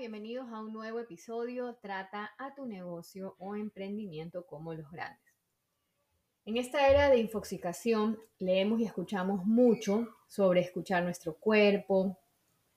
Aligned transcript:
Bienvenidos 0.00 0.48
a 0.50 0.62
un 0.62 0.72
nuevo 0.72 0.98
episodio 0.98 1.74
Trata 1.74 2.30
a 2.38 2.54
tu 2.54 2.64
negocio 2.64 3.36
o 3.38 3.54
emprendimiento 3.54 4.46
como 4.46 4.72
los 4.72 4.90
grandes. 4.90 5.20
En 6.46 6.56
esta 6.56 6.88
era 6.88 7.10
de 7.10 7.18
infoxicación 7.18 8.18
leemos 8.38 8.80
y 8.80 8.86
escuchamos 8.86 9.44
mucho 9.44 10.08
sobre 10.26 10.62
escuchar 10.62 11.02
nuestro 11.02 11.34
cuerpo, 11.34 12.16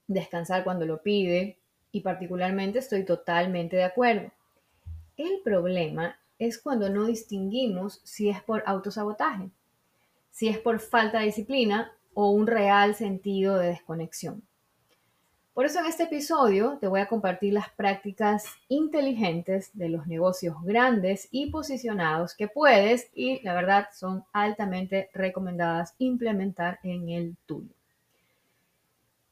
descansar 0.05 0.65
cuando 0.65 0.85
lo 0.85 1.01
pide 1.01 1.59
y 1.93 2.01
particularmente 2.01 2.79
estoy 2.79 3.05
totalmente 3.05 3.77
de 3.77 3.85
acuerdo. 3.85 4.29
El 5.15 5.39
problema 5.45 6.19
es 6.39 6.57
cuando 6.57 6.89
no 6.89 7.05
distinguimos 7.05 8.01
si 8.03 8.27
es 8.27 8.43
por 8.43 8.63
autosabotaje, 8.65 9.49
si 10.29 10.49
es 10.49 10.57
por 10.57 10.81
falta 10.81 11.19
de 11.19 11.27
disciplina 11.27 11.93
o 12.13 12.31
un 12.31 12.47
real 12.47 12.95
sentido 12.95 13.57
de 13.59 13.67
desconexión. 13.67 14.43
Por 15.53 15.67
eso 15.67 15.79
en 15.79 15.85
este 15.85 16.03
episodio 16.03 16.79
te 16.81 16.87
voy 16.87 16.99
a 16.99 17.07
compartir 17.07 17.53
las 17.53 17.69
prácticas 17.69 18.45
inteligentes 18.69 19.69
de 19.73 19.87
los 19.87 20.07
negocios 20.07 20.55
grandes 20.63 21.27
y 21.29 21.51
posicionados 21.51 22.33
que 22.33 22.47
puedes 22.47 23.11
y 23.13 23.39
la 23.43 23.53
verdad 23.53 23.89
son 23.93 24.25
altamente 24.33 25.11
recomendadas 25.13 25.93
implementar 25.99 26.79
en 26.81 27.07
el 27.09 27.35
tuyo. 27.45 27.69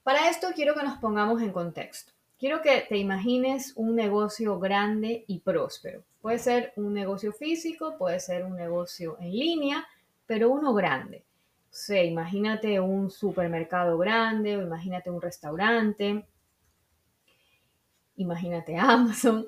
Para 0.04 0.30
esto 0.30 0.50
quiero 0.54 0.76
que 0.76 0.84
nos 0.84 1.00
pongamos 1.00 1.42
en 1.42 1.52
contexto. 1.52 2.14
Quiero 2.38 2.62
que 2.62 2.86
te 2.88 2.98
imagines 2.98 3.74
un 3.76 3.96
negocio 3.96 4.60
grande 4.60 5.24
y 5.26 5.40
próspero. 5.40 6.04
Puede 6.22 6.38
ser 6.38 6.72
un 6.76 6.94
negocio 6.94 7.34
físico, 7.34 7.98
puede 7.98 8.20
ser 8.20 8.46
un 8.46 8.56
negocio 8.56 9.18
en 9.20 9.32
línea, 9.32 9.88
pero 10.28 10.52
uno 10.52 10.72
grande 10.76 11.24
sé, 11.72 12.06
imagínate 12.06 12.80
un 12.80 13.10
supermercado 13.10 13.98
grande 13.98 14.58
o 14.58 14.62
imagínate 14.62 15.10
un 15.10 15.22
restaurante, 15.22 16.26
imagínate 18.18 18.78
Amazon. 18.78 19.48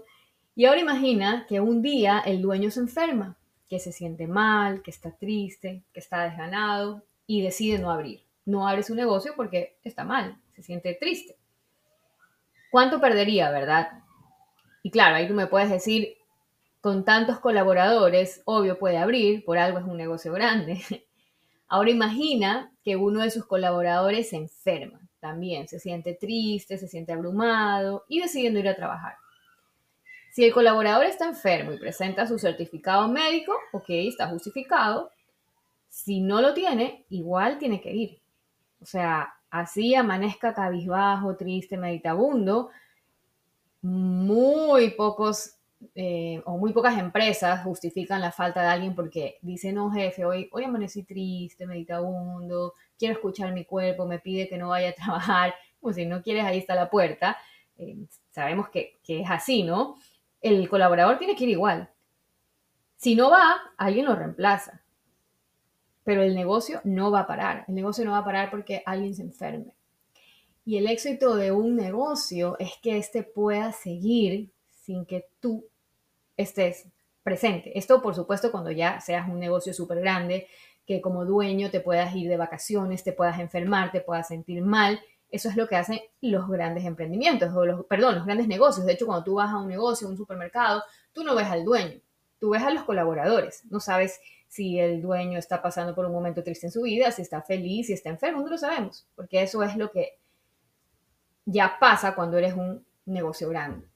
Y 0.55 0.65
ahora 0.65 0.79
imagina 0.79 1.45
que 1.47 1.59
un 1.59 1.81
día 1.81 2.23
el 2.25 2.41
dueño 2.41 2.71
se 2.71 2.79
enferma, 2.79 3.37
que 3.69 3.79
se 3.79 3.91
siente 3.91 4.27
mal, 4.27 4.81
que 4.81 4.91
está 4.91 5.11
triste, 5.11 5.83
que 5.93 5.99
está 5.99 6.23
desganado 6.23 7.03
y 7.27 7.41
decide 7.41 7.79
no 7.79 7.91
abrir. 7.91 8.23
No 8.45 8.67
abre 8.67 8.83
su 8.83 8.95
negocio 8.95 9.33
porque 9.35 9.77
está 9.83 10.03
mal, 10.03 10.37
se 10.55 10.63
siente 10.63 10.95
triste. 10.99 11.37
¿Cuánto 12.71 12.99
perdería, 12.99 13.51
verdad? 13.51 14.03
Y 14.81 14.91
claro, 14.91 15.15
ahí 15.15 15.27
tú 15.27 15.33
me 15.33 15.47
puedes 15.47 15.69
decir, 15.69 16.17
con 16.81 17.05
tantos 17.05 17.39
colaboradores, 17.39 18.41
obvio 18.45 18.77
puede 18.77 18.97
abrir, 18.97 19.43
por 19.45 19.57
algo 19.57 19.79
es 19.79 19.85
un 19.85 19.97
negocio 19.97 20.33
grande. 20.33 20.81
Ahora 21.73 21.89
imagina 21.89 22.71
que 22.83 22.95
uno 22.95 23.21
de 23.23 23.31
sus 23.31 23.47
colaboradores 23.47 24.29
se 24.29 24.35
enferma 24.35 25.01
también, 25.19 25.67
se 25.67 25.79
siente 25.79 26.13
triste, 26.13 26.77
se 26.77 26.87
siente 26.87 27.13
abrumado 27.13 28.05
y 28.07 28.21
decide 28.21 28.51
no 28.51 28.59
ir 28.59 28.67
a 28.67 28.75
trabajar. 28.75 29.15
Si 30.31 30.45
el 30.45 30.53
colaborador 30.53 31.07
está 31.07 31.27
enfermo 31.27 31.71
y 31.71 31.79
presenta 31.79 32.27
su 32.27 32.37
certificado 32.37 33.07
médico, 33.07 33.55
ok, 33.71 33.85
está 33.89 34.27
justificado. 34.27 35.09
Si 35.89 36.21
no 36.21 36.41
lo 36.41 36.53
tiene, 36.53 37.05
igual 37.09 37.57
tiene 37.57 37.81
que 37.81 37.91
ir. 37.91 38.21
O 38.79 38.85
sea, 38.85 39.33
así 39.49 39.95
amanezca 39.95 40.53
cabizbajo, 40.53 41.35
triste, 41.37 41.75
meditabundo, 41.75 42.69
muy 43.81 44.91
pocos 44.91 45.55
eh, 45.95 46.41
o 46.45 46.57
muy 46.57 46.73
pocas 46.73 46.97
empresas 46.97 47.63
justifican 47.63 48.21
la 48.21 48.31
falta 48.31 48.61
de 48.61 48.67
alguien 48.67 48.95
porque 48.95 49.37
dicen, 49.41 49.75
no, 49.75 49.91
jefe, 49.91 50.25
hoy, 50.25 50.49
hoy 50.51 50.63
amanecí 50.63 51.03
triste, 51.03 51.65
meditabundo, 51.65 52.73
quiero 52.97 53.13
escuchar 53.13 53.53
mi 53.53 53.65
cuerpo, 53.65 54.05
me 54.05 54.19
pide 54.19 54.47
que 54.47 54.57
no 54.57 54.69
vaya 54.69 54.89
a 54.89 54.93
trabajar, 55.03 55.55
pues 55.79 55.95
si 55.95 56.05
no 56.05 56.21
quieres, 56.21 56.45
ahí 56.45 56.57
está 56.57 56.75
la 56.75 56.89
puerta. 56.89 57.37
Eh, 57.77 57.97
sabemos 58.31 58.69
que, 58.69 58.99
que 59.03 59.21
es 59.21 59.29
así, 59.29 59.63
¿no? 59.63 59.95
El 60.41 60.67
colaborador 60.69 61.17
tiene 61.17 61.35
que 61.35 61.45
ir 61.45 61.51
igual. 61.51 61.89
Si 62.95 63.15
no 63.15 63.29
va, 63.29 63.55
alguien 63.77 64.05
lo 64.05 64.15
reemplaza. 64.15 64.81
Pero 66.03 66.21
el 66.21 66.35
negocio 66.35 66.81
no 66.83 67.11
va 67.11 67.21
a 67.21 67.27
parar. 67.27 67.65
El 67.67 67.75
negocio 67.75 68.05
no 68.05 68.11
va 68.11 68.19
a 68.19 68.25
parar 68.25 68.51
porque 68.51 68.83
alguien 68.85 69.15
se 69.15 69.23
enferme. 69.23 69.73
Y 70.65 70.77
el 70.77 70.87
éxito 70.87 71.35
de 71.35 71.51
un 71.51 71.75
negocio 71.75 72.57
es 72.59 72.71
que 72.81 72.97
éste 72.97 73.23
pueda 73.23 73.73
seguir 73.73 74.49
sin 74.69 75.05
que 75.05 75.25
tú 75.39 75.65
estés 76.37 76.87
presente. 77.23 77.77
Esto, 77.77 78.01
por 78.01 78.15
supuesto, 78.15 78.51
cuando 78.51 78.71
ya 78.71 78.99
seas 78.99 79.27
un 79.27 79.39
negocio 79.39 79.73
súper 79.73 79.99
grande, 79.99 80.47
que 80.85 81.01
como 81.01 81.25
dueño 81.25 81.69
te 81.71 81.79
puedas 81.79 82.13
ir 82.15 82.29
de 82.29 82.37
vacaciones, 82.37 83.03
te 83.03 83.13
puedas 83.13 83.39
enfermar, 83.39 83.91
te 83.91 84.01
puedas 84.01 84.27
sentir 84.27 84.61
mal. 84.61 84.99
Eso 85.29 85.49
es 85.49 85.55
lo 85.55 85.67
que 85.67 85.75
hacen 85.75 85.99
los 86.21 86.47
grandes 86.47 86.85
emprendimientos, 86.85 87.53
o 87.55 87.65
los, 87.65 87.85
perdón, 87.85 88.15
los 88.15 88.25
grandes 88.25 88.47
negocios. 88.47 88.85
De 88.85 88.93
hecho, 88.93 89.05
cuando 89.05 89.23
tú 89.23 89.35
vas 89.35 89.49
a 89.49 89.57
un 89.57 89.67
negocio, 89.67 90.07
a 90.07 90.11
un 90.11 90.17
supermercado, 90.17 90.83
tú 91.11 91.23
no 91.23 91.33
ves 91.35 91.47
al 91.47 91.63
dueño, 91.63 91.99
tú 92.39 92.51
ves 92.51 92.61
a 92.61 92.69
los 92.69 92.83
colaboradores. 92.83 93.63
No 93.71 93.79
sabes 93.79 94.19
si 94.47 94.79
el 94.79 95.01
dueño 95.01 95.39
está 95.39 95.61
pasando 95.61 95.95
por 95.95 96.05
un 96.05 96.11
momento 96.11 96.43
triste 96.43 96.67
en 96.67 96.71
su 96.71 96.83
vida, 96.83 97.09
si 97.11 97.23
está 97.23 97.41
feliz, 97.41 97.87
si 97.87 97.93
está 97.93 98.09
enfermo, 98.09 98.41
no 98.41 98.49
lo 98.49 98.57
sabemos, 98.57 99.07
porque 99.15 99.41
eso 99.41 99.63
es 99.63 99.75
lo 99.75 99.89
que 99.89 100.19
ya 101.45 101.77
pasa 101.79 102.13
cuando 102.13 102.37
eres 102.37 102.53
un 102.53 102.85
negocio 103.05 103.49
grande. 103.49 103.87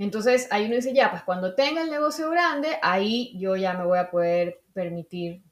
Entonces 0.00 0.48
ahí 0.50 0.64
uno 0.64 0.76
dice, 0.76 0.94
ya, 0.94 1.10
pues 1.10 1.22
cuando 1.24 1.54
tenga 1.54 1.82
el 1.82 1.90
negocio 1.90 2.30
grande, 2.30 2.78
ahí 2.80 3.38
yo 3.38 3.54
ya 3.54 3.74
me 3.74 3.84
voy 3.84 3.98
a 3.98 4.10
poder 4.10 4.62
permitir 4.72 5.42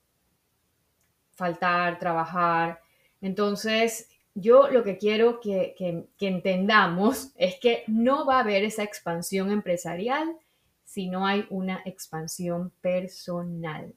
faltar, 1.33 1.99
trabajar. 1.99 2.81
Entonces, 3.21 4.09
yo 4.35 4.71
lo 4.71 4.83
que 4.85 4.97
quiero 4.97 5.39
que, 5.41 5.75
que, 5.77 6.27
entendamos 6.27 7.31
es 7.37 7.61
que 7.61 7.85
no 7.89 8.25
va 8.25 8.39
a 8.39 8.41
haber 8.41 8.65
esa 8.65 8.85
expansión 8.85 9.51
empresarial 9.51 10.35
si 10.83 11.11
no 11.11 11.27
hay 11.27 11.47
una 11.51 11.83
expansión 11.85 12.73
personal. 12.81 13.95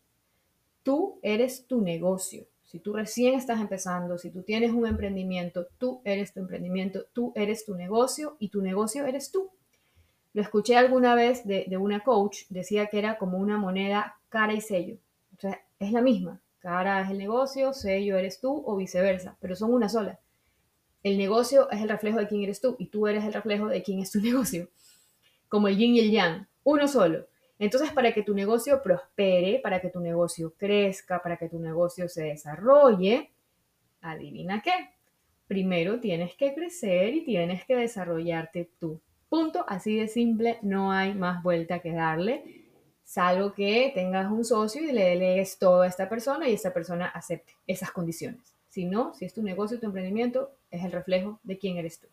Tú 0.84 1.17
eres 1.23 1.66
tu 1.66 1.79
negocio. 1.79 2.45
Si 2.66 2.79
tú 2.79 2.91
recién 2.91 3.35
estás 3.35 3.61
empezando, 3.61 4.17
si 4.17 4.31
tú 4.31 4.44
tienes 4.44 4.72
un 4.72 4.85
emprendimiento, 4.85 5.67
tú 5.78 6.01
eres 6.03 6.34
tu 6.34 6.41
emprendimiento, 6.41 7.06
tú 7.13 7.31
eres 7.38 7.63
tu 7.63 7.73
negocio 7.75 8.35
y 8.38 8.50
tu 8.50 8.61
negocio 8.61 9.06
eres 9.06 9.31
tú. 9.31 9.50
Lo 10.33 10.41
escuché 10.41 10.77
alguna 10.77 11.13
vez 11.15 11.45
de, 11.45 11.75
una 11.77 12.01
coach, 12.01 12.43
decía 12.49 12.87
que 12.87 12.99
era 12.99 13.17
como 13.17 13.37
una 13.37 13.57
moneda 13.57 14.17
cara 14.29 14.53
y 14.53 14.61
sello. 14.61 14.97
O 15.43 15.47
es 15.79 15.91
la 15.91 16.01
misma. 16.01 16.39
Cara 16.59 17.01
es 17.01 17.09
el 17.09 17.17
negocio, 17.17 17.73
sello 17.73 18.17
eres 18.17 18.39
tú 18.39 18.63
o 18.65 18.75
viceversa, 18.75 19.35
pero 19.41 19.55
son 19.55 19.73
una 19.73 19.89
sola. 19.89 20.19
El 21.03 21.17
negocio 21.17 21.69
es 21.71 21.81
el 21.81 21.89
reflejo 21.89 22.19
de 22.19 22.27
quién 22.27 22.43
eres 22.43 22.61
tú 22.61 22.75
y 22.77 22.85
tú 22.85 23.07
eres 23.07 23.23
el 23.25 23.33
reflejo 23.33 23.67
de 23.67 23.81
quién 23.81 23.99
es 23.99 24.11
tu 24.11 24.19
negocio. 24.21 24.69
Como 25.49 25.67
el 25.67 25.77
yin 25.77 25.95
y 25.95 25.99
el 25.99 26.11
yang, 26.11 26.47
uno 26.63 26.87
solo. 26.87 27.27
Entonces, 27.59 27.91
para 27.91 28.13
que 28.13 28.23
tu 28.23 28.33
negocio 28.33 28.81
prospere, 28.81 29.59
para 29.59 29.81
que 29.81 29.89
tu 29.89 29.99
negocio 29.99 30.53
crezca, 30.57 31.21
para 31.21 31.37
que 31.37 31.49
tu 31.49 31.59
negocio 31.59 32.07
se 32.07 32.23
desarrolle, 32.23 33.31
adivina 34.01 34.61
qué. 34.61 34.72
Primero 35.47 35.99
tienes 35.99 36.35
que 36.35 36.53
crecer 36.53 37.13
y 37.13 37.23
tienes 37.23 37.66
que 37.66 37.75
desarrollarte 37.75 38.69
tú. 38.79 38.99
Punto, 39.31 39.63
así 39.66 39.95
de 39.95 40.09
simple, 40.09 40.59
no 40.61 40.91
hay 40.91 41.13
más 41.13 41.41
vuelta 41.41 41.79
que 41.79 41.93
darle, 41.93 42.66
salvo 43.05 43.53
que 43.53 43.89
tengas 43.95 44.29
un 44.29 44.43
socio 44.43 44.83
y 44.83 44.91
le 44.91 45.05
delegues 45.05 45.57
todo 45.57 45.83
a 45.83 45.87
esta 45.87 46.09
persona 46.09 46.49
y 46.49 46.53
esta 46.53 46.73
persona 46.73 47.05
acepte 47.05 47.53
esas 47.66 47.91
condiciones. 47.91 48.53
Si 48.67 48.83
no, 48.83 49.13
si 49.13 49.23
es 49.23 49.33
tu 49.33 49.41
negocio, 49.41 49.79
tu 49.79 49.85
emprendimiento, 49.85 50.57
es 50.69 50.83
el 50.83 50.91
reflejo 50.91 51.39
de 51.43 51.57
quién 51.57 51.78
eres 51.78 52.01
tú. 52.01 52.09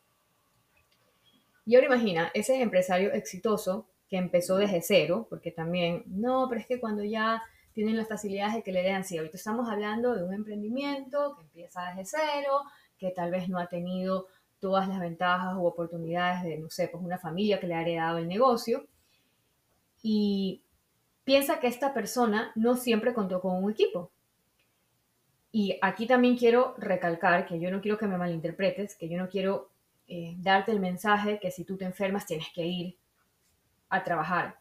Y 1.66 1.74
ahora 1.74 1.88
imagina, 1.88 2.30
ese 2.34 2.62
empresario 2.62 3.10
exitoso 3.12 3.88
que 4.08 4.16
empezó 4.16 4.54
desde 4.54 4.80
cero, 4.80 5.26
porque 5.28 5.50
también, 5.50 6.04
no, 6.06 6.46
pero 6.48 6.60
es 6.60 6.68
que 6.68 6.78
cuando 6.78 7.02
ya 7.02 7.42
tienen 7.72 7.96
las 7.96 8.06
facilidades 8.06 8.54
de 8.54 8.62
que 8.62 8.70
le 8.70 8.84
den, 8.84 9.02
sí, 9.02 9.18
ahorita 9.18 9.38
estamos 9.38 9.68
hablando 9.68 10.14
de 10.14 10.22
un 10.22 10.34
emprendimiento 10.34 11.34
que 11.34 11.42
empieza 11.42 11.92
desde 11.96 12.16
cero, 12.16 12.62
que 12.96 13.10
tal 13.10 13.32
vez 13.32 13.48
no 13.48 13.58
ha 13.58 13.66
tenido 13.66 14.28
todas 14.60 14.88
las 14.88 15.00
ventajas 15.00 15.56
u 15.56 15.66
oportunidades 15.66 16.42
de, 16.42 16.58
no 16.58 16.70
sé, 16.70 16.88
pues 16.88 17.02
una 17.02 17.18
familia 17.18 17.60
que 17.60 17.66
le 17.66 17.74
ha 17.74 17.82
heredado 17.82 18.18
el 18.18 18.28
negocio. 18.28 18.86
Y 20.02 20.62
piensa 21.24 21.60
que 21.60 21.66
esta 21.66 21.92
persona 21.92 22.52
no 22.54 22.76
siempre 22.76 23.14
contó 23.14 23.40
con 23.40 23.62
un 23.62 23.70
equipo. 23.70 24.10
Y 25.50 25.78
aquí 25.80 26.06
también 26.06 26.36
quiero 26.36 26.74
recalcar 26.78 27.46
que 27.46 27.58
yo 27.58 27.70
no 27.70 27.80
quiero 27.80 27.98
que 27.98 28.06
me 28.06 28.18
malinterpretes, 28.18 28.96
que 28.96 29.08
yo 29.08 29.18
no 29.18 29.28
quiero 29.28 29.70
eh, 30.06 30.34
darte 30.38 30.72
el 30.72 30.80
mensaje 30.80 31.38
que 31.38 31.50
si 31.50 31.64
tú 31.64 31.76
te 31.76 31.84
enfermas 31.84 32.26
tienes 32.26 32.48
que 32.54 32.64
ir 32.66 32.96
a 33.88 34.04
trabajar 34.04 34.58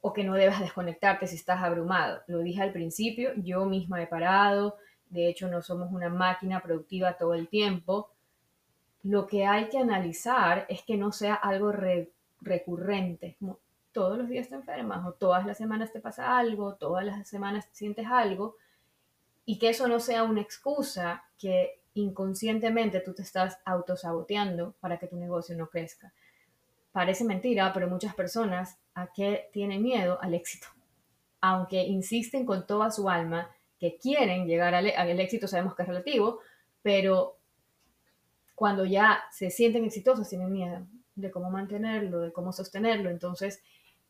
o 0.00 0.12
que 0.12 0.24
no 0.24 0.34
debas 0.34 0.60
desconectarte 0.60 1.26
si 1.26 1.36
estás 1.36 1.62
abrumado. 1.62 2.22
Lo 2.26 2.38
dije 2.38 2.62
al 2.62 2.72
principio, 2.72 3.32
yo 3.36 3.64
misma 3.64 4.02
he 4.02 4.06
parado, 4.06 4.76
de 5.10 5.28
hecho 5.28 5.48
no 5.48 5.62
somos 5.62 5.90
una 5.92 6.08
máquina 6.08 6.60
productiva 6.60 7.16
todo 7.16 7.34
el 7.34 7.48
tiempo. 7.48 8.10
Lo 9.08 9.26
que 9.26 9.46
hay 9.46 9.70
que 9.70 9.78
analizar 9.78 10.66
es 10.68 10.82
que 10.82 10.98
no 10.98 11.12
sea 11.12 11.34
algo 11.34 11.72
recurrente, 12.42 13.38
todos 13.90 14.18
los 14.18 14.28
días 14.28 14.50
te 14.50 14.54
enfermas 14.54 15.06
o 15.06 15.12
todas 15.12 15.46
las 15.46 15.56
semanas 15.56 15.90
te 15.94 16.00
pasa 16.00 16.36
algo, 16.36 16.74
todas 16.74 17.06
las 17.06 17.26
semanas 17.26 17.66
sientes 17.72 18.06
algo 18.06 18.56
y 19.46 19.58
que 19.58 19.70
eso 19.70 19.88
no 19.88 19.98
sea 19.98 20.24
una 20.24 20.42
excusa 20.42 21.24
que 21.38 21.80
inconscientemente 21.94 23.00
tú 23.00 23.14
te 23.14 23.22
estás 23.22 23.58
autosaboteando 23.64 24.74
para 24.78 24.98
que 24.98 25.06
tu 25.06 25.16
negocio 25.16 25.56
no 25.56 25.70
crezca. 25.70 26.12
Parece 26.92 27.24
mentira, 27.24 27.72
pero 27.72 27.88
muchas 27.88 28.14
personas 28.14 28.76
a 28.92 29.06
qué 29.06 29.48
tienen 29.54 29.82
miedo 29.82 30.18
al 30.20 30.34
éxito. 30.34 30.66
Aunque 31.40 31.82
insisten 31.82 32.44
con 32.44 32.66
toda 32.66 32.90
su 32.90 33.08
alma 33.08 33.50
que 33.80 33.96
quieren 33.96 34.46
llegar 34.46 34.74
al 34.74 35.18
éxito, 35.18 35.48
sabemos 35.48 35.74
que 35.74 35.80
es 35.80 35.88
relativo, 35.88 36.40
pero 36.82 37.37
cuando 38.58 38.84
ya 38.84 39.22
se 39.30 39.50
sienten 39.50 39.84
exitosos 39.84 40.28
tienen 40.28 40.52
miedo 40.52 40.86
de 41.14 41.30
cómo 41.30 41.50
mantenerlo, 41.50 42.20
de 42.20 42.32
cómo 42.32 42.52
sostenerlo. 42.52 43.10
Entonces 43.10 43.62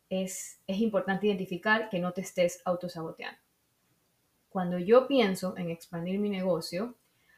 es, 0.09 0.59
es 0.67 0.79
importante 0.79 1.27
identificar 1.27 1.89
que 1.91 1.99
no 1.99 2.13
te 2.13 2.23
estés 2.23 2.63
autosaboteando 2.65 3.39
cuando 4.49 4.79
yo 4.79 5.07
pienso 5.07 5.57
en 5.57 5.71
expandir 5.71 6.19
mi 6.19 6.31
negocio, 6.31 6.95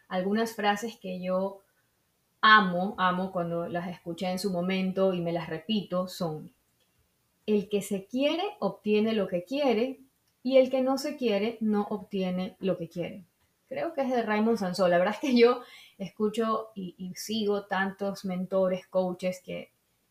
algunas 0.08 0.54
frases 0.54 0.96
que 0.96 1.20
yo 1.20 1.60
amo, 2.40 2.94
amo 2.98 3.32
cuando 3.32 3.68
las 3.68 3.88
escuché 3.88 4.30
en 4.30 4.38
su 4.38 4.50
momento 4.50 5.12
y 5.12 5.20
me 5.20 5.32
las 5.32 5.48
repito 5.48 6.08
son, 6.08 6.52
el 7.46 7.68
que 7.68 7.82
se 7.82 8.06
quiere 8.06 8.42
obtiene 8.60 9.12
lo 9.12 9.28
que 9.28 9.44
quiere 9.44 10.00
y 10.42 10.56
el 10.56 10.70
que 10.70 10.80
no 10.82 10.98
se 10.98 11.16
quiere 11.16 11.58
no 11.60 11.86
obtiene 11.90 12.56
lo 12.60 12.78
que 12.78 12.88
quiere. 12.88 13.24
Creo 13.68 13.92
que 13.92 14.00
es 14.00 14.10
de 14.10 14.22
Raymond 14.22 14.58
Sansó. 14.58 14.88
La 14.88 14.98
verdad 14.98 15.14
es 15.14 15.20
que 15.20 15.36
yo 15.36 15.62
escucho 16.04 16.68
y, 16.74 17.12
sigo 17.16 17.66
tantos 17.66 18.24
mentores, 18.24 18.86
coaches 18.86 19.40
que 19.44 19.70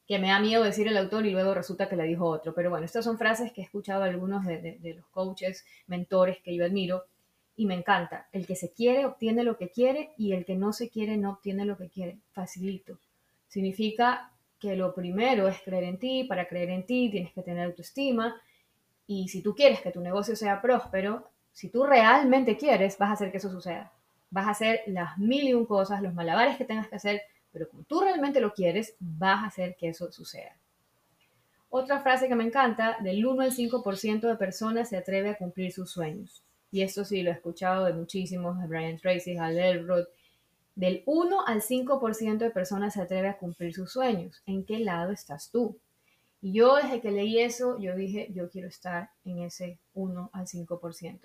que 0.10 0.18
me 0.18 0.30
da 0.30 0.40
miedo 0.40 0.64
decir 0.64 0.88
el 0.88 0.98
autor 0.98 1.28
y 1.28 1.30
luego 1.30 1.54
resulta 1.54 1.88
que 1.88 1.96
le 1.96 2.04
dijo 2.06 2.26
otro. 2.26 2.56
Pero 2.56 2.72
bueno, 2.72 2.84
estas 2.84 3.06
son 3.06 3.20
frases 3.20 3.52
que 3.54 3.62
he 3.62 3.64
escuchado 3.64 4.02
algunos 4.02 4.44
de, 4.44 4.96
los 4.96 5.06
coaches, 5.10 5.68
mentores 5.86 6.40
que 6.40 6.56
yo 6.56 6.66
admiro 6.66 7.04
y 7.56 7.68
me 7.68 7.76
encanta. 7.76 8.28
El 8.32 8.48
que 8.48 8.56
se 8.56 8.72
quiere 8.72 9.06
obtiene 9.06 9.44
lo 9.44 9.56
que 9.56 9.70
quiere 9.70 10.10
y 10.18 10.34
el 10.34 10.46
que 10.46 10.56
no 10.56 10.74
se 10.74 10.90
quiere 10.90 11.16
no 11.18 11.34
obtiene 11.34 11.64
lo 11.64 11.78
que 11.78 11.90
quiere. 11.90 12.18
Facilito. 12.32 12.98
Significa 13.50 14.32
que 14.60 14.76
lo 14.76 14.96
primero 14.96 15.48
es 15.48 15.62
creer 15.62 15.84
en 15.84 16.00
ti, 16.00 16.24
para 16.24 16.48
creer 16.48 16.72
en 16.72 16.88
ti 16.88 17.12
tienes 17.12 17.32
que 17.32 17.44
tener 17.44 17.66
autoestima 17.66 18.42
y 19.06 19.28
si 19.28 19.44
tú 19.44 19.54
quieres 19.54 19.80
que 19.80 19.92
tu 19.92 20.02
negocio 20.02 20.36
sea 20.36 20.60
próspero, 20.60 21.30
si 21.52 21.70
tú 21.70 21.86
realmente 21.86 22.58
quieres, 22.58 22.98
vas 22.98 23.12
a 23.12 23.14
hacer 23.14 23.30
que 23.30 23.38
eso 23.38 23.52
suceda. 23.52 23.94
Vas 24.32 24.48
a 24.48 24.52
hacer 24.52 24.82
las 24.88 25.18
mil 25.18 25.48
y 25.48 25.54
un 25.54 25.66
cosas, 25.66 26.02
los 26.02 26.14
malabares 26.14 26.58
que 26.58 26.66
tengas 26.66 26.88
que 26.88 26.96
hacer 26.96 27.22
pero 27.52 27.70
como 27.70 27.84
tú 27.84 28.02
realmente 28.02 28.40
lo 28.40 28.54
quieres, 28.54 28.96
vas 29.00 29.44
a 29.44 29.48
hacer 29.48 29.76
que 29.76 29.90
eso 29.90 30.12
suceda. 30.12 30.56
Otra 31.70 32.02
frase 32.02 32.28
que 32.28 32.36
me 32.36 32.44
encanta, 32.44 32.98
del 33.02 33.26
1 33.26 33.42
al 33.42 33.52
5% 33.52 34.22
de 34.22 34.36
personas 34.36 34.90
se 34.90 34.98
atreve 34.98 35.30
a 35.30 35.38
cumplir 35.38 35.72
sus 35.72 35.92
sueños. 35.92 36.44
Y 36.72 36.82
esto 36.82 37.06
sí 37.06 37.22
lo 37.22 37.32
he 37.32 37.34
escuchado 37.34 37.86
de 37.86 37.94
muchísimos, 37.94 38.60
de 38.60 38.68
Brian 38.68 38.98
Tracy, 38.98 39.38
Hal 39.38 39.58
Elrod. 39.58 40.06
Del 40.76 41.04
1 41.06 41.46
al 41.46 41.62
5% 41.62 42.38
de 42.38 42.52
personas 42.52 42.94
se 42.94 43.02
atreve 43.02 43.28
a 43.28 43.38
cumplir 43.38 43.74
sus 43.74 43.92
sueños. 43.92 44.42
¿En 44.46 44.64
qué 44.64 44.80
lado 44.80 45.12
estás 45.12 45.52
tú? 45.52 45.78
Y 46.42 46.54
yo 46.54 46.76
desde 46.76 47.02
que 47.02 47.12
leí 47.12 47.40
eso, 47.40 47.78
yo 47.80 47.96
dije, 47.96 48.30
yo 48.32 48.50
quiero 48.50 48.68
estar 48.68 49.10
en 49.26 49.40
ese 49.40 49.78
1 49.94 50.30
al 50.32 50.48
5%. 50.48 51.20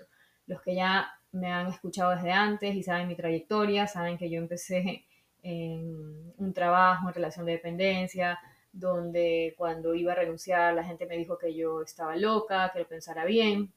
Los 0.47 0.61
que 0.61 0.75
ya 0.75 1.09
me 1.35 1.51
han 1.51 1.67
escuchado 1.67 2.11
desde 2.11 2.31
antes 2.31 2.75
y 2.75 2.83
saben 2.83 3.07
mi 3.07 3.15
trayectoria, 3.15 3.87
saben 3.87 4.17
que 4.17 4.29
yo 4.29 4.39
empecé 4.39 5.05
en 5.43 6.33
un 6.37 6.53
trabajo 6.53 7.09
en 7.09 7.13
relación 7.13 7.45
de 7.45 7.53
dependencia, 7.53 8.39
donde 8.71 9.53
cuando 9.57 9.93
iba 9.93 10.13
a 10.13 10.15
renunciar 10.15 10.73
la 10.73 10.83
gente 10.83 11.05
me 11.05 11.17
dijo 11.17 11.37
que 11.37 11.53
yo 11.53 11.81
estaba 11.81 12.15
loca, 12.15 12.71
que 12.73 12.79
lo 12.79 12.87
pensara 12.87 13.25
bien. 13.25 13.71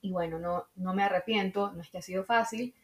Y 0.00 0.10
bueno, 0.10 0.38
no, 0.38 0.66
no 0.74 0.92
me 0.94 1.04
arrepiento, 1.04 1.72
no 1.72 1.82
es 1.82 1.88
que 1.88 1.98
ha 1.98 2.02
sido 2.02 2.24
fácil, 2.24 2.74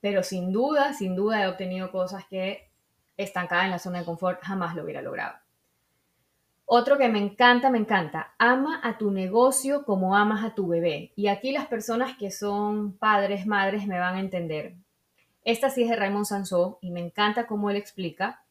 pero 0.00 0.22
sin 0.22 0.52
duda, 0.52 0.92
sin 0.92 1.16
duda 1.16 1.42
he 1.42 1.48
obtenido 1.48 1.90
cosas 1.90 2.26
que 2.26 2.68
estancada 3.16 3.64
en 3.64 3.70
la 3.70 3.78
zona 3.78 4.00
de 4.00 4.04
confort 4.04 4.42
jamás 4.42 4.76
lo 4.76 4.84
hubiera 4.84 5.02
logrado. 5.02 5.36
Otro 6.72 6.98
que 6.98 7.08
me 7.08 7.18
encanta, 7.18 7.68
me 7.68 7.78
encanta, 7.78 8.32
ama 8.38 8.78
a 8.84 8.96
tu 8.96 9.10
negocio 9.10 9.84
como 9.84 10.14
amas 10.14 10.44
a 10.44 10.54
tu 10.54 10.68
bebé. 10.68 11.10
Y 11.16 11.26
aquí 11.26 11.50
las 11.50 11.66
personas 11.66 12.16
que 12.16 12.30
son 12.30 12.92
padres, 12.92 13.44
madres 13.44 13.88
me 13.88 13.98
van 13.98 14.14
a 14.14 14.20
entender. 14.20 14.76
Esta 15.42 15.68
sí 15.68 15.82
es 15.82 15.90
de 15.90 15.96
Raymond 15.96 16.26
Sansó 16.26 16.78
y 16.80 16.92
me 16.92 17.00
encanta 17.00 17.48
cómo 17.48 17.70
él 17.70 17.76
explica. 17.76 18.44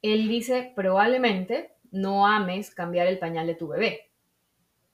Él 0.00 0.28
dice, 0.28 0.72
probablemente 0.74 1.74
no 1.90 2.26
ames 2.26 2.74
cambiar 2.74 3.06
el 3.06 3.18
pañal 3.18 3.46
de 3.46 3.54
tu 3.54 3.68
bebé. 3.68 4.08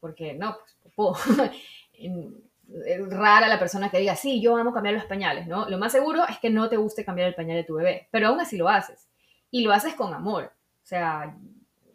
Porque 0.01 0.35
no, 0.35 0.57
pues 0.97 1.21
es 1.93 3.09
rara 3.09 3.47
la 3.47 3.61
persona 3.61 3.89
que 3.89 4.01
diga, 4.01 4.17
sí, 4.17 4.43
yo 4.43 4.57
amo 4.57 4.73
cambiar 4.73 4.97
los 4.97 5.05
pañales, 5.05 5.47
¿no? 5.47 5.71
Lo 5.71 5.79
más 5.79 5.93
seguro 5.93 6.27
es 6.29 6.41
que 6.41 6.51
no 6.51 6.69
te 6.69 6.77
guste 6.77 7.05
cambiar 7.05 7.29
el 7.29 7.37
pañal 7.37 7.57
de 7.57 7.63
tu 7.65 7.77
bebé, 7.77 8.09
pero 8.11 8.27
aún 8.27 8.41
así 8.41 8.57
lo 8.57 8.69
haces. 8.69 9.09
Y 9.53 9.63
lo 9.63 9.73
haces 9.73 9.95
con 9.95 10.13
amor. 10.13 10.53
O 10.83 10.87
sea, 10.87 11.37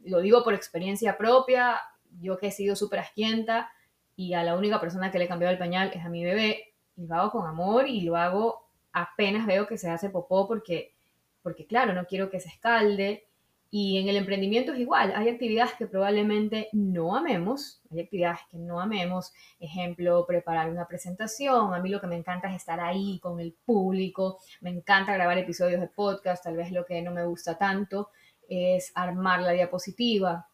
lo 0.09 0.19
digo 0.19 0.43
por 0.43 0.53
experiencia 0.53 1.17
propia, 1.17 1.79
yo 2.19 2.37
que 2.37 2.47
he 2.47 2.51
sido 2.51 2.75
súper 2.75 2.99
asquienta 2.99 3.71
y 4.15 4.33
a 4.33 4.43
la 4.43 4.55
única 4.55 4.81
persona 4.81 5.11
que 5.11 5.19
le 5.19 5.25
he 5.25 5.29
cambiado 5.29 5.53
el 5.53 5.59
pañal 5.59 5.91
es 5.93 6.03
a 6.03 6.09
mi 6.09 6.25
bebé, 6.25 6.73
y 6.97 7.07
lo 7.07 7.15
hago 7.15 7.31
con 7.31 7.47
amor 7.47 7.87
y 7.87 8.01
lo 8.01 8.17
hago 8.17 8.67
apenas 8.91 9.45
veo 9.47 9.67
que 9.67 9.77
se 9.77 9.89
hace 9.89 10.09
popó 10.09 10.47
porque, 10.47 10.93
porque 11.41 11.65
claro, 11.65 11.93
no 11.93 12.05
quiero 12.05 12.29
que 12.29 12.39
se 12.39 12.49
escalde. 12.49 13.25
Y 13.71 13.99
en 13.99 14.09
el 14.09 14.17
emprendimiento 14.17 14.73
es 14.73 14.79
igual, 14.79 15.13
hay 15.15 15.29
actividades 15.29 15.73
que 15.75 15.85
probablemente 15.85 16.69
no 16.73 17.15
amemos, 17.15 17.83
hay 17.91 17.99
actividades 17.99 18.39
que 18.49 18.57
no 18.57 18.81
amemos, 18.81 19.31
ejemplo, 19.59 20.25
preparar 20.25 20.71
una 20.71 20.87
presentación, 20.87 21.75
a 21.75 21.79
mí 21.79 21.89
lo 21.89 22.01
que 22.01 22.07
me 22.07 22.15
encanta 22.15 22.49
es 22.49 22.55
estar 22.55 22.79
ahí 22.79 23.19
con 23.19 23.39
el 23.39 23.53
público, 23.53 24.39
me 24.61 24.71
encanta 24.71 25.13
grabar 25.13 25.37
episodios 25.37 25.79
de 25.79 25.87
podcast, 25.87 26.43
tal 26.43 26.55
vez 26.55 26.71
lo 26.71 26.83
que 26.83 26.99
no 27.03 27.11
me 27.11 27.23
gusta 27.25 27.59
tanto 27.59 28.09
es 28.49 28.91
armar 28.95 29.41
la 29.41 29.51
diapositiva, 29.51 30.47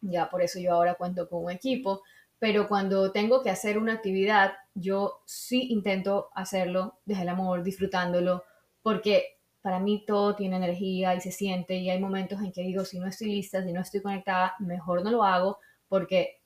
ya 0.00 0.28
por 0.30 0.42
eso 0.42 0.58
yo 0.58 0.72
ahora 0.72 0.94
cuento 0.94 1.28
con 1.28 1.44
un 1.44 1.50
equipo, 1.50 2.02
pero 2.38 2.68
cuando 2.68 3.12
tengo 3.12 3.42
que 3.42 3.50
hacer 3.50 3.78
una 3.78 3.94
actividad, 3.94 4.52
yo 4.74 5.22
sí 5.24 5.68
intento 5.70 6.30
hacerlo 6.34 6.98
desde 7.04 7.22
el 7.22 7.28
amor, 7.30 7.62
disfrutándolo, 7.62 8.44
porque 8.82 9.38
para 9.62 9.80
mí 9.80 10.04
todo 10.06 10.36
tiene 10.36 10.56
energía 10.56 11.14
y 11.14 11.20
se 11.20 11.32
siente 11.32 11.76
y 11.76 11.90
hay 11.90 11.98
momentos 11.98 12.40
en 12.40 12.52
que 12.52 12.62
digo, 12.62 12.84
si 12.84 12.98
no 12.98 13.06
estoy 13.06 13.28
lista, 13.28 13.64
si 13.64 13.72
no 13.72 13.80
estoy 13.80 14.00
conectada, 14.00 14.54
mejor 14.60 15.02
no 15.02 15.10
lo 15.10 15.24
hago 15.24 15.58
porque 15.88 16.40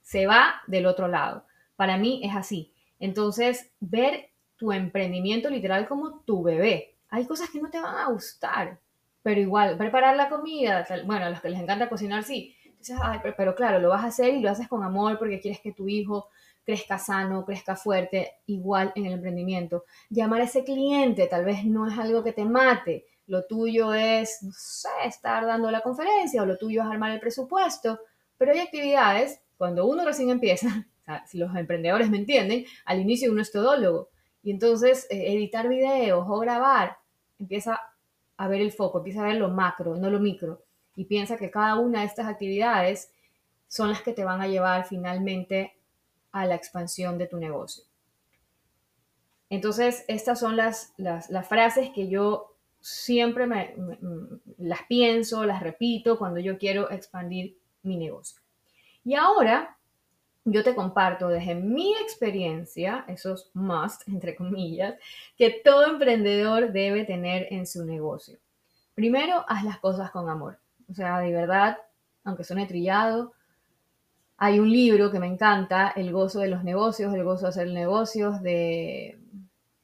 se 0.00 0.26
va 0.26 0.62
del 0.66 0.86
otro 0.86 1.08
lado. 1.08 1.44
Para 1.76 1.96
mí 1.96 2.20
es 2.24 2.34
así. 2.34 2.72
Entonces, 2.98 3.70
ver 3.80 4.30
tu 4.56 4.72
emprendimiento 4.72 5.50
literal 5.50 5.86
como 5.86 6.20
tu 6.20 6.42
bebé. 6.42 6.96
Hay 7.10 7.26
cosas 7.26 7.50
que 7.50 7.60
no 7.60 7.70
te 7.70 7.80
van 7.80 7.96
a 7.96 8.10
gustar, 8.10 8.80
pero 9.24 9.40
igual, 9.40 9.78
preparar 9.78 10.16
la 10.16 10.28
comida, 10.28 10.86
bueno, 11.06 11.24
a 11.24 11.30
los 11.30 11.40
que 11.40 11.48
les 11.48 11.58
encanta 11.58 11.88
cocinar, 11.88 12.24
sí, 12.24 12.54
pero, 13.38 13.54
claro, 13.54 13.78
lo 13.78 13.88
vas 13.88 14.04
a 14.04 14.08
hacer 14.08 14.34
y 14.34 14.40
lo 14.40 14.50
haces 14.50 14.68
con 14.68 14.84
amor 14.84 15.18
porque 15.18 15.40
quieres 15.40 15.60
que 15.60 15.72
tu 15.72 15.88
hijo 15.88 16.28
crezca 16.62 16.98
sano, 16.98 17.46
crezca 17.46 17.74
fuerte, 17.74 18.32
igual 18.44 18.92
en 18.94 19.06
el 19.06 19.14
emprendimiento. 19.14 19.84
Llamar 20.10 20.42
a 20.42 20.44
ese 20.44 20.62
cliente 20.62 21.26
tal 21.26 21.46
vez 21.46 21.64
no 21.64 21.88
es 21.88 21.98
algo 21.98 22.22
que 22.22 22.34
te 22.34 22.44
mate, 22.44 23.06
lo 23.26 23.46
tuyo 23.46 23.94
es, 23.94 24.42
no 24.42 24.52
sé, 24.52 24.90
estar 25.06 25.46
dando 25.46 25.70
la 25.70 25.80
conferencia 25.80 26.42
o 26.42 26.46
lo 26.46 26.58
tuyo 26.58 26.82
es 26.82 26.88
armar 26.88 27.12
el 27.12 27.20
presupuesto, 27.20 28.00
pero 28.36 28.52
hay 28.52 28.58
actividades, 28.58 29.40
cuando 29.56 29.86
uno 29.86 30.04
recién 30.04 30.28
empieza, 30.28 30.86
si 31.26 31.38
los 31.38 31.56
emprendedores 31.56 32.10
me 32.10 32.18
entienden, 32.18 32.66
al 32.84 33.00
inicio 33.00 33.32
uno 33.32 33.40
es 33.40 33.50
todólogo. 33.50 34.10
Y 34.42 34.50
entonces 34.50 35.06
eh, 35.08 35.32
editar 35.32 35.66
videos 35.66 36.26
o 36.28 36.38
grabar, 36.40 36.98
empieza 37.38 37.80
a 38.36 38.48
ver 38.48 38.60
el 38.60 38.72
foco, 38.72 38.98
empieza 38.98 39.20
a 39.20 39.28
ver 39.28 39.36
lo 39.36 39.48
macro, 39.48 39.96
no 39.96 40.10
lo 40.10 40.20
micro 40.20 40.62
y 40.96 41.04
piensa 41.04 41.36
que 41.36 41.50
cada 41.50 41.76
una 41.76 42.00
de 42.00 42.06
estas 42.06 42.26
actividades 42.26 43.12
son 43.68 43.90
las 43.90 44.02
que 44.02 44.12
te 44.12 44.24
van 44.24 44.40
a 44.40 44.48
llevar 44.48 44.86
finalmente 44.86 45.76
a 46.32 46.46
la 46.46 46.54
expansión 46.54 47.18
de 47.18 47.26
tu 47.26 47.38
negocio. 47.38 47.84
Entonces, 49.50 50.04
estas 50.08 50.40
son 50.40 50.56
las, 50.56 50.92
las, 50.96 51.28
frases 51.48 51.90
que 51.90 52.08
yo 52.08 52.56
siempre 52.80 53.46
me, 53.46 53.74
las 54.58 54.82
pienso, 54.88 55.44
las 55.44 55.62
repito 55.62 56.18
cuando 56.18 56.40
yo 56.40 56.58
quiero 56.58 56.90
expandir 56.90 57.56
mi 57.82 57.96
negocio. 57.96 58.40
Y 59.04 59.14
ahora 59.14 59.76
yo 60.44 60.62
te 60.62 60.74
comparto 60.74 61.28
desde 61.28 61.54
mi 61.54 61.94
experiencia, 61.94 63.04
esos 63.08 63.50
must, 63.54 64.06
entre 64.08 64.36
comillas, 64.36 64.94
que 65.36 65.60
todo 65.64 65.86
emprendedor 65.86 66.72
debe 66.72 67.04
tener 67.04 67.46
en 67.50 67.66
su 67.66 67.84
negocio. 67.84 68.38
Primero, 68.94 69.44
haz 69.48 69.64
las 69.64 69.78
cosas 69.78 70.10
con 70.10 70.28
amor. 70.28 70.58
O 70.90 70.94
sea, 70.94 71.18
de 71.20 71.32
verdad, 71.32 71.78
aunque 72.24 72.44
suene 72.44 72.66
trillado, 72.66 73.32
hay 74.36 74.58
un 74.58 74.70
libro 74.70 75.10
que 75.10 75.18
me 75.18 75.26
encanta, 75.26 75.92
El 75.96 76.12
gozo 76.12 76.40
de 76.40 76.48
los 76.48 76.62
negocios, 76.62 77.14
El 77.14 77.24
gozo 77.24 77.44
de 77.44 77.48
hacer 77.48 77.68
negocios, 77.68 78.42
de 78.42 79.18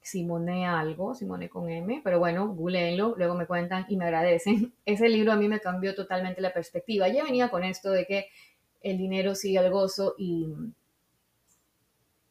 Simone 0.02 0.66
algo, 0.66 1.14
Simone 1.14 1.48
con 1.48 1.70
M, 1.70 2.00
pero 2.02 2.18
bueno, 2.18 2.48
googleenlo, 2.48 3.14
luego 3.16 3.34
me 3.34 3.46
cuentan 3.46 3.86
y 3.88 3.96
me 3.96 4.06
agradecen. 4.06 4.74
Ese 4.84 5.08
libro 5.08 5.32
a 5.32 5.36
mí 5.36 5.48
me 5.48 5.60
cambió 5.60 5.94
totalmente 5.94 6.40
la 6.40 6.52
perspectiva. 6.52 7.08
Ya 7.08 7.24
venía 7.24 7.48
con 7.48 7.64
esto 7.64 7.90
de 7.90 8.06
que 8.06 8.26
el 8.80 8.98
dinero 8.98 9.34
sigue 9.34 9.58
al 9.58 9.70
gozo 9.70 10.14
y, 10.18 10.52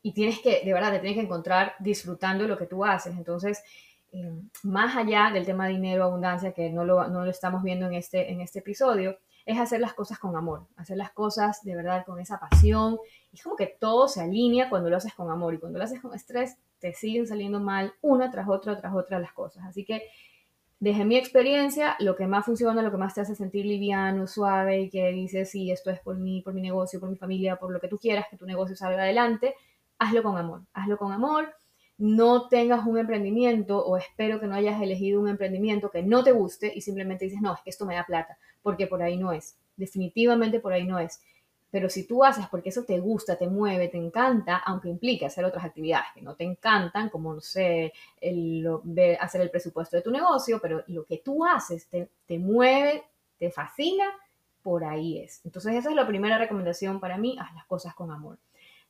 y 0.02 0.14
tienes 0.14 0.40
que, 0.40 0.62
de 0.64 0.74
verdad, 0.74 0.92
te 0.92 1.00
tienes 1.00 1.18
que 1.18 1.26
encontrar 1.26 1.74
disfrutando 1.80 2.48
lo 2.48 2.58
que 2.58 2.66
tú 2.66 2.86
haces. 2.86 3.16
Entonces, 3.16 3.64
eh, 4.12 4.32
más 4.64 4.96
allá 4.96 5.32
del 5.32 5.46
tema 5.46 5.68
dinero, 5.68 6.04
abundancia, 6.04 6.54
que 6.54 6.70
no 6.70 6.84
lo, 6.84 7.08
no 7.08 7.26
lo 7.26 7.32
estamos 7.32 7.64
viendo 7.64 7.86
en 7.86 7.94
este, 7.94 8.32
en 8.32 8.42
este 8.42 8.60
episodio, 8.60 9.18
es 9.46 9.60
hacer 9.60 9.80
las 9.80 9.94
cosas 9.94 10.20
con 10.20 10.36
amor, 10.36 10.68
hacer 10.76 10.98
las 10.98 11.12
cosas 11.12 11.64
de 11.64 11.76
verdad 11.76 12.06
con 12.06 12.20
esa 12.20 12.40
pasión. 12.40 13.00
Es 13.34 13.42
como 13.42 13.56
que 13.56 13.68
todo 13.68 14.08
se 14.08 14.22
alinea 14.22 14.70
cuando 14.70 14.90
lo 14.90 14.98
haces 14.98 15.14
con 15.14 15.32
amor 15.32 15.54
y 15.54 15.58
cuando 15.60 15.80
lo 15.80 15.86
haces 15.86 16.02
con 16.02 16.14
estrés, 16.14 16.58
te 16.80 16.94
siguen 16.94 17.28
saliendo 17.28 17.60
mal 17.60 17.94
una 18.02 18.32
tras 18.32 18.48
otra, 18.48 18.78
tras 18.78 18.94
otra 18.94 19.20
las 19.20 19.34
cosas. 19.34 19.66
Así 19.66 19.86
que 19.86 20.04
desde 20.80 21.04
mi 21.04 21.18
experiencia, 21.18 21.98
lo 22.00 22.16
que 22.16 22.26
más 22.26 22.46
funciona, 22.46 22.82
lo 22.82 22.92
que 22.92 22.98
más 22.98 23.14
te 23.14 23.22
hace 23.22 23.36
sentir 23.36 23.66
liviano, 23.66 24.28
suave 24.28 24.80
y 24.82 24.90
que 24.90 25.12
dices, 25.12 25.50
sí, 25.50 25.72
esto 25.72 25.90
es 25.92 26.00
por 26.00 26.18
mí, 26.18 26.42
por 26.42 26.54
mi 26.54 26.62
negocio, 26.62 27.02
por 27.02 27.10
mi 27.10 27.18
familia, 27.18 27.58
por 27.58 27.72
lo 27.72 27.82
que 27.82 27.90
tú 27.90 27.98
quieras, 27.98 28.28
que 28.30 28.38
tu 28.38 28.46
negocio 28.46 28.78
salga 28.78 29.04
adelante, 29.04 29.56
hazlo 29.98 30.24
con 30.24 30.38
amor, 30.38 30.62
hazlo 30.74 30.98
con 30.98 31.12
amor. 31.12 31.54
No 31.98 32.48
tengas 32.48 32.86
un 32.86 32.98
emprendimiento 32.98 33.86
o 33.86 33.98
espero 33.98 34.40
que 34.40 34.48
no 34.48 34.56
hayas 34.56 34.82
elegido 34.82 35.20
un 35.20 35.28
emprendimiento 35.28 35.92
que 35.92 36.02
no 36.02 36.24
te 36.24 36.32
guste 36.32 36.72
y 36.74 36.80
simplemente 36.80 37.26
dices, 37.26 37.42
no, 37.42 37.54
es 37.54 37.60
que 37.62 37.72
esto 37.72 37.86
me 37.86 37.96
da 37.96 38.06
plata, 38.06 38.38
porque 38.62 38.88
por 38.88 39.04
ahí 39.04 39.18
no 39.18 39.34
es. 39.34 39.58
Definitivamente 39.76 40.62
por 40.62 40.72
ahí 40.72 40.88
no 40.88 40.98
es. 40.98 41.22
Pero 41.72 41.90
si 41.90 42.08
tú 42.08 42.24
haces 42.24 42.48
porque 42.48 42.70
eso 42.70 42.84
te 42.84 43.00
gusta, 43.00 43.38
te 43.38 43.48
mueve, 43.48 43.90
te 43.90 43.98
encanta, 43.98 44.58
aunque 44.58 44.90
implique 44.90 45.26
hacer 45.26 45.46
otras 45.46 45.66
actividades 45.66 46.08
que 46.16 46.22
no 46.22 46.36
te 46.36 46.44
encantan, 46.44 47.10
como, 47.10 47.34
no 47.34 47.42
sé, 47.42 47.94
hacer 49.20 49.42
el 49.42 49.52
presupuesto 49.52 49.96
de 49.96 50.02
tu 50.02 50.12
negocio, 50.12 50.60
pero 50.60 50.84
lo 50.88 51.06
que 51.06 51.18
tú 51.18 51.46
haces 51.46 51.88
te, 51.88 52.10
te 52.26 52.40
mueve, 52.40 53.04
te 53.38 53.52
fascina, 53.52 54.06
por 54.64 54.84
ahí 54.84 55.20
es. 55.20 55.42
Entonces 55.46 55.76
esa 55.76 55.90
es 55.90 55.96
la 55.96 56.08
primera 56.08 56.38
recomendación 56.38 57.00
para 57.00 57.18
mí, 57.18 57.38
haz 57.40 57.54
las 57.54 57.66
cosas 57.66 57.94
con 57.94 58.12
amor. 58.12 58.38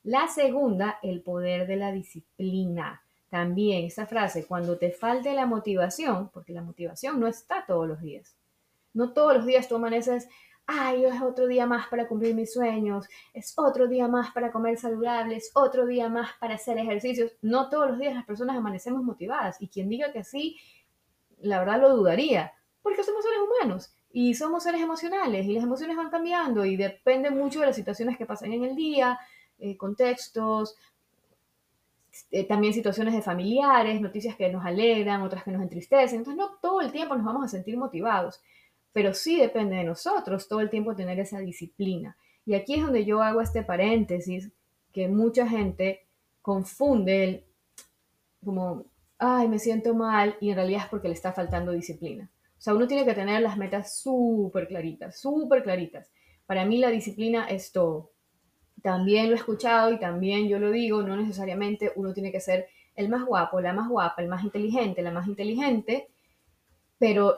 La 0.02 0.28
segunda, 0.28 0.98
el 1.02 1.20
poder 1.20 1.66
de 1.66 1.76
la 1.76 1.92
disciplina. 1.92 3.02
También 3.28 3.84
esa 3.84 4.06
frase, 4.06 4.46
cuando 4.46 4.78
te 4.78 4.90
falte 4.90 5.34
la 5.34 5.46
motivación, 5.46 6.30
porque 6.30 6.52
la 6.52 6.62
motivación 6.62 7.20
no 7.20 7.28
está 7.28 7.64
todos 7.66 7.86
los 7.86 8.00
días. 8.00 8.34
No 8.92 9.12
todos 9.12 9.34
los 9.34 9.46
días 9.46 9.68
tú 9.68 9.76
amaneces 9.76 10.28
ay, 10.70 11.04
es 11.04 11.20
otro 11.20 11.46
día 11.48 11.66
más 11.66 11.88
para 11.88 12.06
cumplir 12.06 12.34
mis 12.34 12.52
sueños, 12.52 13.08
es 13.34 13.54
otro 13.56 13.88
día 13.88 14.06
más 14.06 14.30
para 14.32 14.52
comer 14.52 14.78
saludable, 14.78 15.36
es 15.36 15.50
otro 15.54 15.84
día 15.86 16.08
más 16.08 16.30
para 16.38 16.54
hacer 16.54 16.78
ejercicios. 16.78 17.32
No 17.42 17.68
todos 17.68 17.88
los 17.90 17.98
días 17.98 18.14
las 18.14 18.24
personas 18.24 18.56
amanecemos 18.56 19.02
motivadas 19.02 19.60
y 19.60 19.68
quien 19.68 19.88
diga 19.88 20.12
que 20.12 20.22
sí, 20.22 20.58
la 21.40 21.58
verdad 21.58 21.80
lo 21.80 21.96
dudaría, 21.96 22.52
porque 22.82 23.02
somos 23.02 23.24
seres 23.24 23.40
humanos 23.40 23.92
y 24.12 24.34
somos 24.34 24.62
seres 24.62 24.80
emocionales 24.80 25.46
y 25.46 25.54
las 25.54 25.64
emociones 25.64 25.96
van 25.96 26.10
cambiando 26.10 26.64
y 26.64 26.76
depende 26.76 27.30
mucho 27.30 27.60
de 27.60 27.66
las 27.66 27.76
situaciones 27.76 28.16
que 28.16 28.26
pasan 28.26 28.52
en 28.52 28.64
el 28.64 28.76
día, 28.76 29.18
eh, 29.58 29.76
contextos, 29.76 30.76
eh, 32.30 32.44
también 32.44 32.74
situaciones 32.74 33.14
de 33.14 33.22
familiares, 33.22 34.00
noticias 34.00 34.36
que 34.36 34.48
nos 34.50 34.64
alegran, 34.64 35.22
otras 35.22 35.42
que 35.42 35.50
nos 35.50 35.62
entristecen. 35.62 36.18
Entonces 36.18 36.38
no 36.38 36.58
todo 36.60 36.80
el 36.80 36.92
tiempo 36.92 37.16
nos 37.16 37.24
vamos 37.24 37.44
a 37.44 37.48
sentir 37.48 37.76
motivados 37.76 38.40
pero 38.92 39.14
sí 39.14 39.38
depende 39.38 39.76
de 39.76 39.84
nosotros 39.84 40.48
todo 40.48 40.60
el 40.60 40.70
tiempo 40.70 40.96
tener 40.96 41.18
esa 41.20 41.38
disciplina. 41.38 42.16
Y 42.44 42.54
aquí 42.54 42.74
es 42.74 42.82
donde 42.82 43.04
yo 43.04 43.22
hago 43.22 43.40
este 43.40 43.62
paréntesis 43.62 44.50
que 44.92 45.08
mucha 45.08 45.46
gente 45.46 46.06
confunde 46.42 47.24
el, 47.24 47.44
como, 48.44 48.86
ay, 49.18 49.48
me 49.48 49.58
siento 49.58 49.94
mal, 49.94 50.36
y 50.40 50.50
en 50.50 50.56
realidad 50.56 50.82
es 50.84 50.88
porque 50.88 51.08
le 51.08 51.14
está 51.14 51.32
faltando 51.32 51.72
disciplina. 51.72 52.30
O 52.58 52.62
sea, 52.62 52.74
uno 52.74 52.86
tiene 52.86 53.04
que 53.04 53.14
tener 53.14 53.40
las 53.40 53.56
metas 53.56 54.00
súper 54.00 54.66
claritas, 54.68 55.20
súper 55.20 55.62
claritas. 55.62 56.10
Para 56.46 56.64
mí 56.64 56.78
la 56.78 56.90
disciplina 56.90 57.46
es 57.48 57.72
todo. 57.72 58.10
También 58.82 59.28
lo 59.28 59.32
he 59.32 59.38
escuchado 59.38 59.92
y 59.92 59.98
también 59.98 60.48
yo 60.48 60.58
lo 60.58 60.70
digo, 60.70 61.02
no 61.02 61.16
necesariamente 61.16 61.92
uno 61.96 62.12
tiene 62.12 62.32
que 62.32 62.40
ser 62.40 62.66
el 62.96 63.08
más 63.08 63.24
guapo, 63.24 63.60
la 63.60 63.72
más 63.72 63.88
guapa, 63.88 64.20
el 64.20 64.28
más 64.28 64.42
inteligente, 64.44 65.02
la 65.02 65.10
más 65.12 65.26
inteligente, 65.26 66.08
pero 66.98 67.36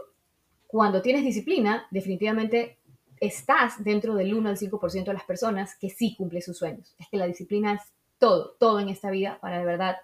cuando 0.72 1.02
tienes 1.02 1.22
disciplina, 1.22 1.86
definitivamente 1.90 2.78
estás 3.20 3.84
dentro 3.84 4.14
del 4.14 4.32
1 4.32 4.48
al 4.48 4.56
5% 4.56 5.04
de 5.04 5.12
las 5.12 5.24
personas 5.24 5.76
que 5.78 5.90
sí 5.90 6.14
cumple 6.16 6.40
sus 6.40 6.56
sueños. 6.56 6.94
Es 6.98 7.08
que 7.10 7.18
la 7.18 7.26
disciplina 7.26 7.74
es 7.74 7.82
todo, 8.16 8.56
todo 8.58 8.80
en 8.80 8.88
esta 8.88 9.10
vida 9.10 9.38
para 9.42 9.58
de 9.58 9.66
verdad 9.66 9.96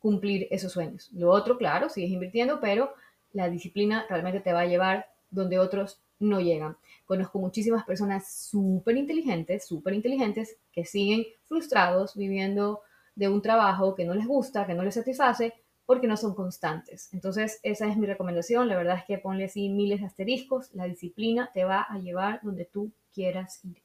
cumplir 0.00 0.48
esos 0.50 0.72
sueños. 0.72 1.10
Lo 1.12 1.30
otro, 1.30 1.56
claro, 1.56 1.88
sigues 1.88 2.10
invirtiendo, 2.10 2.58
pero 2.60 2.92
la 3.34 3.48
disciplina 3.48 4.04
realmente 4.08 4.40
te 4.40 4.52
va 4.52 4.62
a 4.62 4.66
llevar 4.66 5.06
donde 5.30 5.60
otros 5.60 6.02
no 6.18 6.40
llegan. 6.40 6.76
Conozco 7.04 7.38
muchísimas 7.38 7.84
personas 7.84 8.28
súper 8.50 8.96
inteligentes, 8.96 9.64
súper 9.64 9.94
inteligentes, 9.94 10.56
que 10.72 10.84
siguen 10.84 11.24
frustrados 11.44 12.16
viviendo 12.16 12.80
de 13.14 13.28
un 13.28 13.42
trabajo 13.42 13.94
que 13.94 14.04
no 14.04 14.12
les 14.12 14.26
gusta, 14.26 14.66
que 14.66 14.74
no 14.74 14.82
les 14.82 14.94
satisface, 14.94 15.54
porque 15.86 16.08
no 16.08 16.16
son 16.16 16.34
constantes. 16.34 17.08
Entonces, 17.12 17.60
esa 17.62 17.88
es 17.88 17.96
mi 17.96 18.06
recomendación. 18.06 18.68
La 18.68 18.76
verdad 18.76 18.98
es 18.98 19.04
que 19.04 19.18
ponle 19.18 19.44
así 19.44 19.68
miles 19.68 20.00
de 20.00 20.06
asteriscos. 20.06 20.74
La 20.74 20.84
disciplina 20.84 21.50
te 21.54 21.64
va 21.64 21.82
a 21.82 21.98
llevar 21.98 22.40
donde 22.42 22.64
tú 22.64 22.92
quieras 23.14 23.64
ir. 23.64 23.82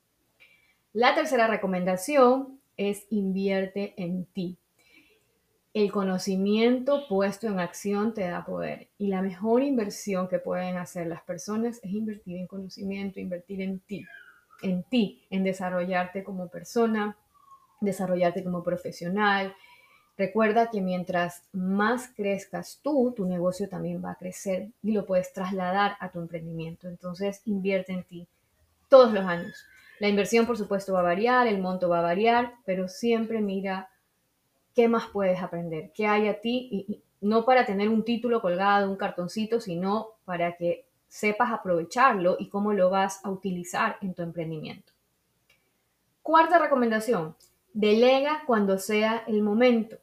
La 0.93 1.15
tercera 1.15 1.47
recomendación 1.47 2.59
es 2.75 3.05
invierte 3.11 3.93
en 3.97 4.25
ti. 4.25 4.57
El 5.73 5.89
conocimiento 5.89 7.07
puesto 7.07 7.47
en 7.47 7.59
acción 7.59 8.13
te 8.13 8.27
da 8.27 8.43
poder 8.43 8.89
y 8.97 9.07
la 9.07 9.21
mejor 9.21 9.63
inversión 9.63 10.27
que 10.27 10.37
pueden 10.37 10.75
hacer 10.75 11.07
las 11.07 11.21
personas 11.21 11.79
es 11.81 11.91
invertir 11.91 12.35
en 12.37 12.47
conocimiento, 12.47 13.21
invertir 13.21 13.61
en 13.61 13.79
ti, 13.79 14.05
en 14.63 14.83
ti, 14.83 15.25
en 15.29 15.45
desarrollarte 15.45 16.25
como 16.25 16.49
persona, 16.49 17.15
desarrollarte 17.79 18.43
como 18.43 18.63
profesional, 18.63 19.55
Recuerda 20.17 20.69
que 20.69 20.81
mientras 20.81 21.43
más 21.51 22.09
crezcas 22.15 22.79
tú, 22.83 23.13
tu 23.15 23.25
negocio 23.25 23.69
también 23.69 24.03
va 24.03 24.11
a 24.11 24.17
crecer 24.17 24.69
y 24.83 24.91
lo 24.91 25.05
puedes 25.05 25.33
trasladar 25.33 25.95
a 25.99 26.11
tu 26.11 26.19
emprendimiento. 26.19 26.87
Entonces, 26.87 27.41
invierte 27.45 27.93
en 27.93 28.03
ti 28.03 28.27
todos 28.89 29.13
los 29.13 29.25
años. 29.25 29.65
La 29.99 30.09
inversión, 30.09 30.45
por 30.45 30.57
supuesto, 30.57 30.93
va 30.93 30.99
a 30.99 31.03
variar, 31.03 31.47
el 31.47 31.59
monto 31.59 31.87
va 31.87 31.99
a 31.99 32.03
variar, 32.03 32.55
pero 32.65 32.87
siempre 32.87 33.39
mira 33.39 33.89
qué 34.75 34.87
más 34.87 35.07
puedes 35.07 35.41
aprender, 35.41 35.91
qué 35.93 36.07
hay 36.07 36.27
a 36.27 36.41
ti, 36.41 36.69
y, 36.71 37.03
no 37.21 37.45
para 37.45 37.65
tener 37.65 37.87
un 37.87 38.03
título 38.03 38.41
colgado, 38.41 38.89
un 38.89 38.97
cartoncito, 38.97 39.61
sino 39.61 40.07
para 40.25 40.57
que 40.57 40.85
sepas 41.07 41.51
aprovecharlo 41.51 42.35
y 42.39 42.49
cómo 42.49 42.73
lo 42.73 42.89
vas 42.89 43.23
a 43.23 43.29
utilizar 43.29 43.97
en 44.01 44.13
tu 44.13 44.23
emprendimiento. 44.23 44.91
Cuarta 46.23 46.57
recomendación, 46.57 47.35
delega 47.73 48.43
cuando 48.45 48.77
sea 48.77 49.23
el 49.27 49.41
momento. 49.41 49.97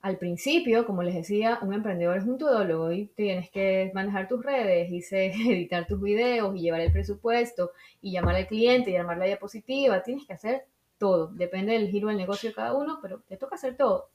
Al 0.00 0.18
principio, 0.18 0.86
como 0.86 1.02
les 1.02 1.14
decía, 1.14 1.58
un 1.62 1.74
emprendedor 1.74 2.18
es 2.18 2.24
un 2.24 2.38
todólogo 2.38 2.92
y 2.92 3.06
tienes 3.06 3.50
que 3.50 3.90
manejar 3.92 4.28
tus 4.28 4.44
redes, 4.44 4.90
y 4.90 5.02
editar 5.50 5.86
tus 5.86 6.00
videos 6.00 6.54
y 6.54 6.60
llevar 6.60 6.80
el 6.80 6.92
presupuesto 6.92 7.72
y 8.00 8.12
llamar 8.12 8.36
al 8.36 8.46
cliente 8.46 8.90
y 8.90 8.92
llamar 8.92 9.18
la 9.18 9.24
diapositiva. 9.24 10.02
Tienes 10.02 10.26
que 10.26 10.34
hacer 10.34 10.66
todo. 10.98 11.28
Depende 11.28 11.72
del 11.72 11.90
giro 11.90 12.08
del 12.08 12.16
negocio 12.16 12.50
de 12.50 12.54
cada 12.54 12.74
uno, 12.74 13.00
pero 13.02 13.20
te 13.28 13.36
toca 13.36 13.56
hacer 13.56 13.76
todo. 13.76 14.08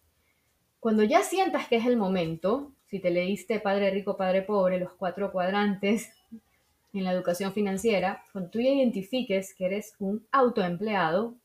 Cuando 0.79 1.03
ya 1.03 1.23
sientas 1.23 1.67
que 1.67 1.75
es 1.75 1.85
el 1.85 1.97
momento, 1.97 2.71
si 2.87 2.99
te 2.99 3.11
leíste 3.11 3.59
Padre 3.59 3.91
Rico, 3.91 4.17
Padre 4.17 4.41
Pobre, 4.41 4.79
los 4.79 4.93
cuatro 4.93 5.31
cuadrantes 5.31 6.11
en 6.93 7.03
la 7.03 7.11
educación 7.11 7.53
financiera, 7.53 8.23
cuando 8.31 8.49
tú 8.49 8.59
ya 8.59 8.69
identifiques 8.69 9.53
que 9.53 9.65
eres 9.65 9.93
un 9.99 10.25
autoempleado, 10.31 11.35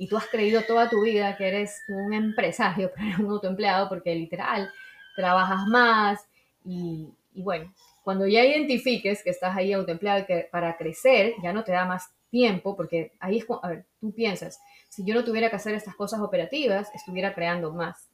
y 0.00 0.08
tú 0.08 0.16
has 0.16 0.26
creído 0.28 0.62
toda 0.62 0.88
tu 0.88 1.02
vida 1.02 1.36
que 1.36 1.46
eres 1.46 1.82
un 1.88 2.14
empresario, 2.14 2.90
pero 2.96 3.06
eres 3.06 3.18
un 3.18 3.30
autoempleado 3.30 3.86
porque 3.90 4.14
literal 4.14 4.70
trabajas 5.14 5.66
más 5.68 6.26
y, 6.64 7.06
bueno, 7.34 7.70
cuando 8.02 8.26
ya 8.26 8.42
identifiques 8.42 9.22
que 9.22 9.28
estás 9.28 9.54
ahí 9.54 9.74
autoempleado 9.74 10.20
y 10.20 10.24
que 10.24 10.48
para 10.50 10.78
crecer 10.78 11.34
ya 11.42 11.52
no 11.52 11.64
te 11.64 11.72
da 11.72 11.84
más 11.84 12.08
tiempo, 12.30 12.74
porque 12.76 13.12
ahí 13.20 13.38
es 13.38 13.46
a 13.62 13.68
ver, 13.68 13.84
tú 14.00 14.10
piensas, 14.12 14.58
si 14.88 15.04
yo 15.04 15.14
no 15.14 15.22
tuviera 15.22 15.50
que 15.50 15.56
hacer 15.56 15.74
estas 15.74 15.94
cosas 15.94 16.20
operativas, 16.20 16.90
estuviera 16.94 17.34
creando 17.34 17.70
más. 17.70 18.08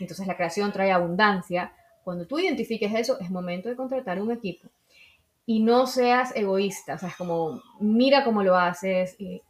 Entonces 0.00 0.26
la 0.26 0.36
creación 0.36 0.72
trae 0.72 0.90
abundancia. 0.90 1.70
Cuando 2.02 2.26
tú 2.26 2.38
identifiques 2.38 2.94
eso, 2.94 3.20
es 3.20 3.28
momento 3.28 3.68
de 3.68 3.76
contratar 3.76 4.22
un 4.22 4.30
equipo. 4.30 4.70
Y 5.44 5.60
no 5.60 5.86
seas 5.86 6.34
egoísta, 6.34 6.94
o 6.94 6.98
sea, 6.98 7.10
es 7.10 7.16
como, 7.16 7.60
mira 7.78 8.24
cómo 8.24 8.42
lo 8.42 8.56
haces, 8.56 9.16
y 9.18 9.42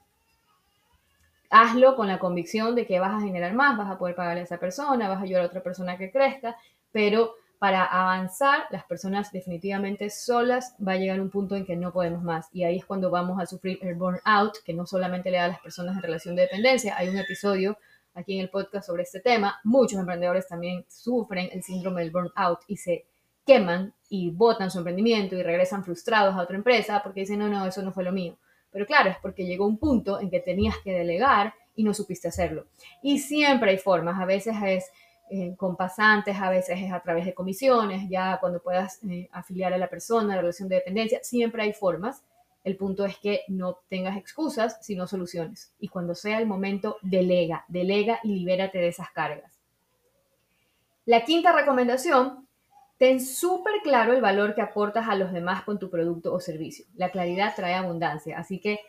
hazlo 1.50 1.96
con 1.96 2.08
la 2.08 2.18
convicción 2.18 2.74
de 2.74 2.86
que 2.86 3.00
vas 3.00 3.14
a 3.14 3.24
generar 3.24 3.54
más, 3.54 3.76
vas 3.76 3.90
a 3.90 3.98
poder 3.98 4.14
pagarle 4.14 4.40
a 4.40 4.44
esa 4.44 4.58
persona, 4.58 5.08
vas 5.08 5.18
a 5.18 5.22
ayudar 5.22 5.42
a 5.42 5.46
otra 5.46 5.62
persona 5.62 5.96
que 5.96 6.10
crezca, 6.10 6.56
pero 6.92 7.34
para 7.58 7.84
avanzar, 7.84 8.66
las 8.70 8.84
personas 8.84 9.32
definitivamente 9.32 10.10
solas 10.10 10.76
va 10.86 10.92
a 10.92 10.96
llegar 10.96 11.20
un 11.20 11.30
punto 11.30 11.56
en 11.56 11.66
que 11.66 11.74
no 11.74 11.92
podemos 11.92 12.22
más. 12.22 12.48
Y 12.52 12.62
ahí 12.62 12.76
es 12.76 12.84
cuando 12.84 13.10
vamos 13.10 13.40
a 13.40 13.46
sufrir 13.46 13.80
el 13.82 13.96
burnout, 13.96 14.62
que 14.64 14.72
no 14.74 14.86
solamente 14.86 15.30
le 15.30 15.38
da 15.38 15.46
a 15.46 15.48
las 15.48 15.60
personas 15.60 15.96
en 15.96 16.02
relación 16.02 16.36
de 16.36 16.42
dependencia. 16.42 16.96
Hay 16.96 17.08
un 17.08 17.18
episodio 17.18 17.76
aquí 18.14 18.34
en 18.34 18.42
el 18.42 18.50
podcast 18.50 18.86
sobre 18.86 19.02
este 19.02 19.18
tema. 19.18 19.58
Muchos 19.64 19.98
emprendedores 19.98 20.46
también 20.46 20.84
sufren 20.88 21.48
el 21.52 21.64
síndrome 21.64 22.02
del 22.02 22.12
burnout 22.12 22.60
y 22.68 22.76
se 22.76 23.06
queman 23.44 23.92
y 24.08 24.30
botan 24.30 24.70
su 24.70 24.78
emprendimiento 24.78 25.34
y 25.34 25.42
regresan 25.42 25.82
frustrados 25.82 26.36
a 26.36 26.42
otra 26.42 26.56
empresa 26.56 27.00
porque 27.02 27.20
dicen, 27.20 27.40
no, 27.40 27.48
no, 27.48 27.66
eso 27.66 27.82
no 27.82 27.92
fue 27.92 28.04
lo 28.04 28.12
mío. 28.12 28.38
Pero 28.78 28.86
claro, 28.86 29.10
es 29.10 29.16
porque 29.20 29.44
llegó 29.44 29.66
un 29.66 29.76
punto 29.76 30.20
en 30.20 30.30
que 30.30 30.38
tenías 30.38 30.76
que 30.84 30.92
delegar 30.92 31.52
y 31.74 31.82
no 31.82 31.92
supiste 31.92 32.28
hacerlo. 32.28 32.68
Y 33.02 33.18
siempre 33.18 33.72
hay 33.72 33.78
formas, 33.78 34.20
a 34.20 34.24
veces 34.24 34.54
es 34.64 34.88
eh, 35.30 35.56
con 35.56 35.74
pasantes, 35.74 36.36
a 36.40 36.48
veces 36.48 36.78
es 36.80 36.92
a 36.92 37.00
través 37.00 37.26
de 37.26 37.34
comisiones, 37.34 38.08
ya 38.08 38.38
cuando 38.38 38.62
puedas 38.62 39.02
eh, 39.02 39.28
afiliar 39.32 39.72
a 39.72 39.78
la 39.78 39.88
persona, 39.90 40.36
la 40.36 40.42
relación 40.42 40.68
de 40.68 40.76
dependencia, 40.76 41.18
siempre 41.24 41.64
hay 41.64 41.72
formas. 41.72 42.22
El 42.62 42.76
punto 42.76 43.04
es 43.04 43.18
que 43.18 43.40
no 43.48 43.80
tengas 43.88 44.16
excusas, 44.16 44.78
sino 44.80 45.08
soluciones. 45.08 45.74
Y 45.80 45.88
cuando 45.88 46.14
sea 46.14 46.38
el 46.38 46.46
momento, 46.46 46.98
delega, 47.02 47.64
delega 47.66 48.20
y 48.22 48.28
libérate 48.28 48.78
de 48.78 48.86
esas 48.86 49.10
cargas. 49.10 49.58
La 51.04 51.24
quinta 51.24 51.50
recomendación, 51.50 52.46
ten 52.98 53.20
súper 53.20 53.74
claro 53.82 54.12
el 54.12 54.20
valor 54.20 54.54
que 54.54 54.60
aportas 54.60 55.08
a 55.08 55.14
los 55.14 55.32
demás 55.32 55.62
con 55.62 55.78
tu 55.78 55.88
producto 55.88 56.34
o 56.34 56.40
servicio. 56.40 56.84
La 56.96 57.10
claridad 57.10 57.54
trae 57.54 57.74
abundancia, 57.74 58.38
así 58.38 58.60
que 58.60 58.80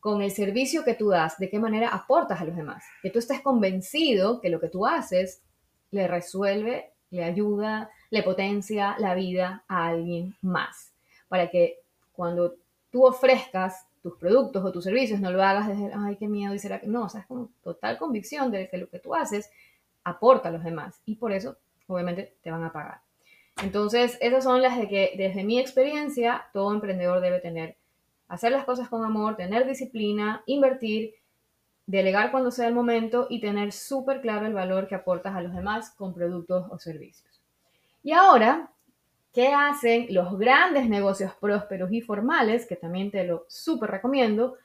con 0.00 0.22
el 0.22 0.30
servicio 0.30 0.84
que 0.84 0.94
tú 0.94 1.08
das, 1.08 1.38
de 1.38 1.48
qué 1.48 1.58
manera 1.58 1.88
aportas 1.88 2.40
a 2.40 2.44
los 2.44 2.56
demás. 2.56 2.84
Que 3.02 3.10
tú 3.10 3.18
estés 3.18 3.40
convencido 3.40 4.40
que 4.40 4.50
lo 4.50 4.60
que 4.60 4.68
tú 4.68 4.86
haces 4.86 5.42
le 5.90 6.08
resuelve, 6.08 6.90
le 7.10 7.24
ayuda, 7.24 7.90
le 8.10 8.22
potencia 8.22 8.96
la 8.98 9.14
vida 9.14 9.64
a 9.68 9.86
alguien 9.86 10.34
más. 10.42 10.92
Para 11.28 11.50
que 11.50 11.78
cuando 12.12 12.56
tú 12.90 13.06
ofrezcas 13.06 13.86
tus 14.02 14.16
productos 14.16 14.62
o 14.64 14.72
tus 14.72 14.84
servicios, 14.84 15.20
no 15.20 15.30
lo 15.30 15.42
hagas 15.42 15.68
desde, 15.68 15.90
ay, 15.94 16.16
qué 16.16 16.28
miedo, 16.28 16.54
y 16.54 16.58
será 16.58 16.80
que 16.80 16.86
no, 16.86 17.04
o 17.04 17.08
sea, 17.08 17.22
es 17.22 17.26
con 17.26 17.48
total 17.62 17.96
convicción 17.96 18.50
de 18.50 18.68
que 18.68 18.76
lo 18.76 18.88
que 18.90 18.98
tú 18.98 19.14
haces 19.14 19.50
aporta 20.02 20.50
a 20.50 20.52
los 20.52 20.64
demás 20.64 21.00
y 21.06 21.16
por 21.16 21.32
eso, 21.32 21.56
obviamente, 21.86 22.36
te 22.42 22.50
van 22.50 22.64
a 22.64 22.72
pagar. 22.72 23.03
Entonces, 23.62 24.18
esas 24.20 24.44
son 24.44 24.62
las 24.62 24.76
de 24.78 24.88
que, 24.88 25.14
desde 25.16 25.44
mi 25.44 25.58
experiencia, 25.58 26.46
todo 26.52 26.72
emprendedor 26.72 27.20
debe 27.20 27.40
tener. 27.40 27.76
Hacer 28.28 28.52
las 28.52 28.64
cosas 28.64 28.88
con 28.88 29.04
amor, 29.04 29.36
tener 29.36 29.66
disciplina, 29.66 30.42
invertir 30.46 31.14
delegar 31.86 32.30
cuando 32.30 32.50
sea 32.50 32.68
el 32.68 32.74
momento 32.74 33.26
y 33.28 33.40
tener 33.40 33.72
súper 33.72 34.20
claro 34.20 34.46
el 34.46 34.54
valor 34.54 34.88
que 34.88 34.94
aportas 34.94 35.34
a 35.34 35.42
los 35.42 35.54
demás 35.54 35.90
con 35.90 36.14
productos 36.14 36.66
o 36.70 36.78
servicios. 36.78 37.42
Y 38.02 38.12
ahora, 38.12 38.70
¿qué 39.32 39.48
hacen 39.48 40.06
los 40.10 40.38
grandes 40.38 40.88
negocios 40.88 41.32
prósperos 41.34 41.92
y 41.92 42.00
formales? 42.00 42.66
Que 42.66 42.76
también 42.76 43.10
te 43.10 43.24
lo 43.24 43.44
súper 43.48 43.90
recomiendo. 43.90 44.56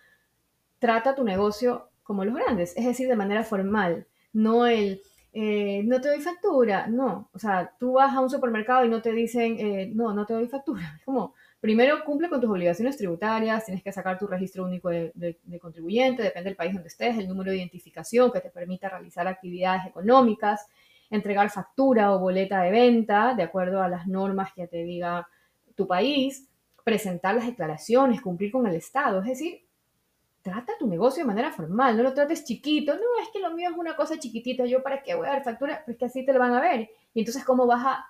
Trata 0.80 1.16
tu 1.16 1.24
negocio 1.24 1.90
como 2.04 2.26
los 2.26 2.36
grandes, 2.36 2.76
es 2.76 2.86
decir, 2.86 3.08
de 3.08 3.16
manera 3.16 3.44
formal, 3.44 4.08
no 4.34 4.66
el 4.66 5.04
eh, 5.42 5.84
no 5.86 6.02
te 6.02 6.10
doy 6.10 6.20
factura, 6.20 6.88
no, 6.88 7.30
o 7.32 7.40
sea, 7.40 7.74
tú 7.80 7.94
vas 7.94 8.14
a 8.14 8.20
un 8.20 8.30
supermercado 8.30 8.84
y 8.84 8.90
no 8.90 9.02
te 9.02 9.14
dicen, 9.14 9.56
eh, 9.58 9.90
no, 9.96 10.14
no 10.14 10.26
te 10.26 10.34
doy 10.34 10.50
factura, 10.50 10.82
es 11.00 11.06
como, 11.06 11.34
primero 11.62 12.04
cumple 12.04 12.28
con 12.28 12.42
tus 12.42 12.50
obligaciones 12.50 12.98
tributarias, 12.98 13.64
tienes 13.64 13.82
que 13.82 13.94
sacar 13.94 14.20
tu 14.20 14.28
registro 14.28 14.66
único 14.66 14.90
de, 14.90 15.40
contribuyente, 15.62 16.24
depende 16.24 16.50
del 16.50 16.58
país 16.58 16.74
donde 16.74 16.90
estés, 16.90 17.18
el 17.18 17.30
número 17.30 17.52
de 17.52 17.58
identificación 17.58 18.34
que 18.34 18.42
te 18.42 18.50
permita 18.50 18.90
realizar 18.90 19.30
actividades 19.30 19.86
económicas, 19.86 20.68
entregar 21.10 21.50
factura 21.50 22.14
o 22.14 22.20
boleta 22.20 22.62
de 22.62 22.72
venta 22.72 23.34
de 23.34 23.44
acuerdo 23.44 23.82
a 23.82 23.88
las 23.88 24.08
normas 24.08 24.52
que 24.54 24.68
te 24.68 24.84
diga 24.84 25.26
tu 25.74 25.88
país, 25.88 26.50
presentar 26.84 27.36
las 27.36 27.46
declaraciones, 27.46 28.22
cumplir 28.22 28.52
con 28.52 28.68
el 28.68 28.76
Estado, 28.76 29.20
es 29.20 29.28
decir, 29.28 29.62
trata 30.42 30.74
tu 30.80 30.88
negocio 30.88 31.24
de 31.24 31.28
manera 31.28 31.52
formal, 31.52 31.98
no 31.98 32.04
lo 32.04 32.14
trates 32.14 32.46
chiquito, 32.46 32.94
no, 32.96 33.22
es 33.22 33.30
que 33.30 33.40
lo 33.40 33.52
mío 33.52 33.70
es 33.72 33.78
una 33.78 33.96
cosa 33.96 34.18
chiquitita, 34.18 34.66
yo 34.66 34.82
para 34.82 35.04
qué 35.04 35.16
voy 35.16 35.28
a 35.28 35.32
dar 35.32 35.44
factura, 35.44 35.84
pues 35.86 35.98
que 35.98 36.06
así 36.06 36.26
te 36.26 36.34
lo 36.34 36.40
van 36.40 36.54
a 36.54 36.62
ver. 36.62 36.90
Y 37.14 37.20
entonces, 37.20 37.44
¿cómo 37.44 37.66
vas 37.66 37.86
a 37.86 38.06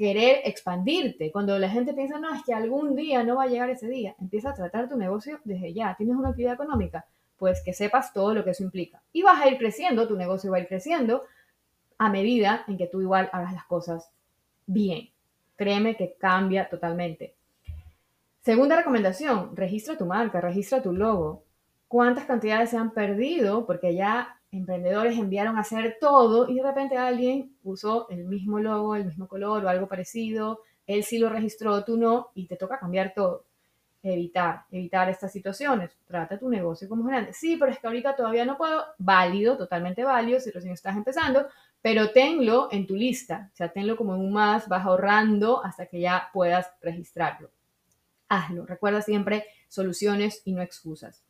querer 0.00 0.40
expandirte. 0.44 1.30
Cuando 1.30 1.58
la 1.58 1.68
gente 1.68 1.92
piensa, 1.92 2.18
no, 2.18 2.34
es 2.34 2.42
que 2.42 2.54
algún 2.54 2.96
día 2.96 3.22
no 3.22 3.36
va 3.36 3.42
a 3.42 3.48
llegar 3.48 3.68
ese 3.68 3.86
día, 3.86 4.14
empieza 4.18 4.48
a 4.48 4.54
tratar 4.54 4.88
tu 4.88 4.96
negocio 4.96 5.40
desde 5.44 5.74
ya. 5.74 5.94
¿Tienes 5.94 6.16
una 6.16 6.30
actividad 6.30 6.54
económica? 6.54 7.04
Pues 7.36 7.62
que 7.62 7.74
sepas 7.74 8.14
todo 8.14 8.32
lo 8.32 8.42
que 8.42 8.52
eso 8.52 8.62
implica. 8.62 9.02
Y 9.12 9.20
vas 9.20 9.38
a 9.38 9.48
ir 9.50 9.58
creciendo, 9.58 10.08
tu 10.08 10.16
negocio 10.16 10.50
va 10.50 10.56
a 10.56 10.60
ir 10.60 10.68
creciendo 10.68 11.24
a 11.98 12.08
medida 12.08 12.64
en 12.66 12.78
que 12.78 12.86
tú 12.86 13.02
igual 13.02 13.28
hagas 13.30 13.52
las 13.52 13.66
cosas 13.66 14.10
bien. 14.64 15.10
Créeme 15.56 15.94
que 15.98 16.14
cambia 16.18 16.70
totalmente. 16.70 17.34
Segunda 18.40 18.76
recomendación, 18.76 19.54
registra 19.54 19.98
tu 19.98 20.06
marca, 20.06 20.40
registra 20.40 20.80
tu 20.80 20.94
logo. 20.94 21.44
¿Cuántas 21.90 22.24
cantidades 22.24 22.70
se 22.70 22.76
han 22.76 22.92
perdido? 22.92 23.66
Porque 23.66 23.96
ya 23.96 24.40
emprendedores 24.52 25.18
enviaron 25.18 25.56
a 25.56 25.62
hacer 25.62 25.96
todo 26.00 26.48
y 26.48 26.54
de 26.54 26.62
repente 26.62 26.96
alguien 26.96 27.56
usó 27.64 28.08
el 28.10 28.26
mismo 28.26 28.60
logo, 28.60 28.94
el 28.94 29.06
mismo 29.06 29.26
color 29.26 29.64
o 29.64 29.68
algo 29.68 29.88
parecido, 29.88 30.60
él 30.86 31.02
sí 31.02 31.18
lo 31.18 31.28
registró, 31.28 31.82
tú 31.82 31.96
no, 31.96 32.28
y 32.32 32.46
te 32.46 32.54
toca 32.54 32.78
cambiar 32.78 33.12
todo. 33.12 33.44
Evitar, 34.04 34.66
evitar 34.70 35.10
estas 35.10 35.32
situaciones. 35.32 35.98
Trata 36.06 36.38
tu 36.38 36.48
negocio 36.48 36.88
como 36.88 37.02
grande. 37.02 37.32
Sí, 37.32 37.56
pero 37.56 37.72
es 37.72 37.80
que 37.80 37.88
ahorita 37.88 38.14
todavía 38.14 38.44
no 38.44 38.56
puedo. 38.56 38.84
Válido, 38.96 39.56
totalmente 39.58 40.04
válido 40.04 40.38
si 40.38 40.52
recién 40.52 40.74
estás 40.74 40.96
empezando, 40.96 41.48
pero 41.82 42.12
tenlo 42.12 42.68
en 42.70 42.86
tu 42.86 42.94
lista. 42.94 43.50
O 43.52 43.56
sea, 43.56 43.72
tenlo 43.72 43.96
como 43.96 44.14
en 44.14 44.20
un 44.20 44.32
más, 44.32 44.68
vas 44.68 44.86
ahorrando 44.86 45.64
hasta 45.64 45.86
que 45.86 45.98
ya 45.98 46.30
puedas 46.32 46.70
registrarlo. 46.80 47.50
Hazlo. 48.28 48.64
Recuerda 48.64 49.02
siempre 49.02 49.44
soluciones 49.68 50.40
y 50.44 50.52
no 50.52 50.62
excusas. 50.62 51.24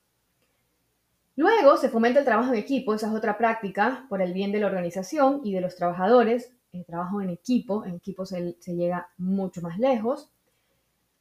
Luego 1.41 1.79
se 1.79 1.89
fomenta 1.89 2.19
el 2.19 2.27
trabajo 2.27 2.53
en 2.53 2.59
equipo, 2.59 2.93
esa 2.93 3.07
es 3.07 3.15
otra 3.15 3.39
práctica 3.39 4.05
por 4.11 4.21
el 4.21 4.35
bien 4.35 4.53
de 4.53 4.61
la 4.61 4.67
organización 4.67 5.41
y 5.43 5.55
de 5.55 5.63
los 5.63 5.75
trabajadores. 5.75 6.53
El 6.71 6.85
trabajo 6.85 7.23
en 7.23 7.31
equipo, 7.31 7.83
en 7.87 7.95
equipo 7.95 8.27
se, 8.27 8.57
llega 8.67 9.09
mucho 9.17 9.63
más 9.63 9.79
lejos. 9.79 10.31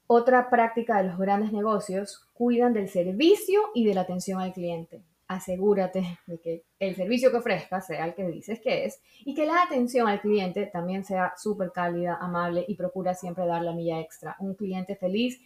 Otra 0.07 0.49
práctica 0.49 0.97
de 0.97 1.07
los 1.07 1.17
grandes 1.17 1.53
negocios, 1.53 2.27
cuidan 2.33 2.73
del 2.73 2.89
servicio 2.89 3.61
y 3.73 3.85
de 3.85 3.93
la 3.93 4.01
atención 4.01 4.41
al 4.41 4.51
cliente. 4.51 5.01
Asegúrate 5.29 6.19
de 6.27 6.37
que 6.39 6.65
el 6.79 6.97
servicio 6.97 7.31
que 7.31 7.37
ofrezcas 7.37 7.87
sea 7.87 8.05
el 8.05 8.13
que 8.13 8.27
dices 8.27 8.59
que 8.59 8.83
es 8.83 9.01
y 9.23 9.33
que 9.33 9.45
la 9.45 9.63
atención 9.63 10.09
al 10.09 10.19
cliente 10.19 10.65
también 10.65 11.05
sea 11.05 11.31
súper 11.37 11.71
cálida, 11.71 12.17
amable 12.19 12.65
y 12.67 12.75
procura 12.75 13.13
siempre 13.13 13.45
dar 13.45 13.61
la 13.61 13.71
milla 13.71 14.01
extra. 14.01 14.35
Un 14.39 14.55
cliente 14.55 14.97
feliz, 14.97 15.39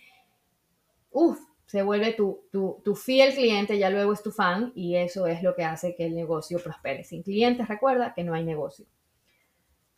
uff, 1.12 1.53
se 1.66 1.82
vuelve 1.82 2.14
tu, 2.14 2.46
tu, 2.52 2.96
fiel 2.96 3.34
cliente, 3.34 3.78
ya 3.78 3.90
luego 3.90 4.14
es 4.14 4.22
tu 4.22 4.32
fan 4.32 4.72
y 4.76 4.96
eso 4.96 5.28
es 5.28 5.42
lo 5.42 5.56
que 5.56 5.64
hace 5.64 5.96
que 5.96 6.06
el 6.06 6.16
negocio 6.16 6.60
prospere. 6.64 7.04
Sin 7.04 7.24
clientes, 7.24 7.68
recuerda 7.68 8.14
que 8.14 8.24
no 8.24 8.34
hay 8.34 8.44
negocio. 8.44 8.86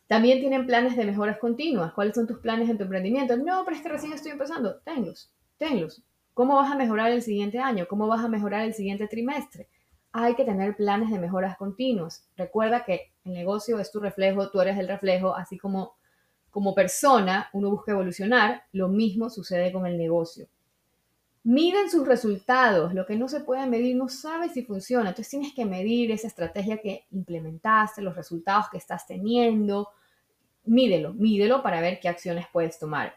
También 0.06 0.40
tienen 0.40 0.66
planes 0.66 0.96
de 0.96 1.04
mejoras 1.04 1.38
continuas. 1.38 1.92
¿Cuáles 1.92 2.14
son 2.14 2.26
tus 2.26 2.38
planes 2.38 2.70
en 2.70 2.78
tu 2.78 2.84
emprendimiento? 2.84 3.36
No, 3.36 3.64
pero 3.64 3.76
es 3.76 3.82
que 3.82 3.88
recién 3.88 4.12
estoy 4.12 4.32
empezando. 4.32 4.76
Tenlos, 4.80 5.30
tenlos. 5.58 6.02
¿Cómo 6.32 6.56
vas 6.56 6.70
a 6.70 6.76
mejorar 6.76 7.10
el 7.10 7.22
siguiente 7.22 7.58
año? 7.58 7.86
¿Cómo 7.88 8.06
vas 8.06 8.24
a 8.24 8.28
mejorar 8.28 8.64
el 8.64 8.74
siguiente 8.74 9.08
trimestre? 9.08 9.68
Hay 10.12 10.34
que 10.34 10.44
tener 10.44 10.76
planes 10.76 11.10
de 11.10 11.18
mejoras 11.18 11.56
continuas. 11.56 12.28
Recuerda 12.36 12.84
que 12.84 13.12
el 13.24 13.32
negocio 13.32 13.80
es 13.80 13.90
tu 13.90 14.00
reflejo, 14.00 14.50
tú 14.50 14.60
eres 14.60 14.78
el 14.78 14.88
reflejo, 14.88 15.34
así 15.34 15.58
como 15.58 15.96
como 16.56 16.74
persona 16.74 17.50
uno 17.52 17.68
busca 17.68 17.92
evolucionar, 17.92 18.62
lo 18.72 18.88
mismo 18.88 19.28
sucede 19.28 19.70
con 19.70 19.84
el 19.84 19.98
negocio. 19.98 20.48
Miden 21.48 21.88
sus 21.88 22.08
resultados. 22.08 22.92
Lo 22.92 23.06
que 23.06 23.14
no 23.14 23.28
se 23.28 23.38
puede 23.38 23.64
medir 23.68 23.94
no 23.94 24.08
sabes 24.08 24.50
si 24.50 24.64
funciona. 24.64 25.10
Entonces 25.10 25.30
tienes 25.30 25.54
que 25.54 25.64
medir 25.64 26.10
esa 26.10 26.26
estrategia 26.26 26.78
que 26.78 27.06
implementaste, 27.12 28.02
los 28.02 28.16
resultados 28.16 28.66
que 28.68 28.78
estás 28.78 29.06
teniendo. 29.06 29.90
Mídelo, 30.64 31.14
mídelo 31.14 31.62
para 31.62 31.80
ver 31.80 32.00
qué 32.00 32.08
acciones 32.08 32.46
puedes 32.52 32.80
tomar. 32.80 33.14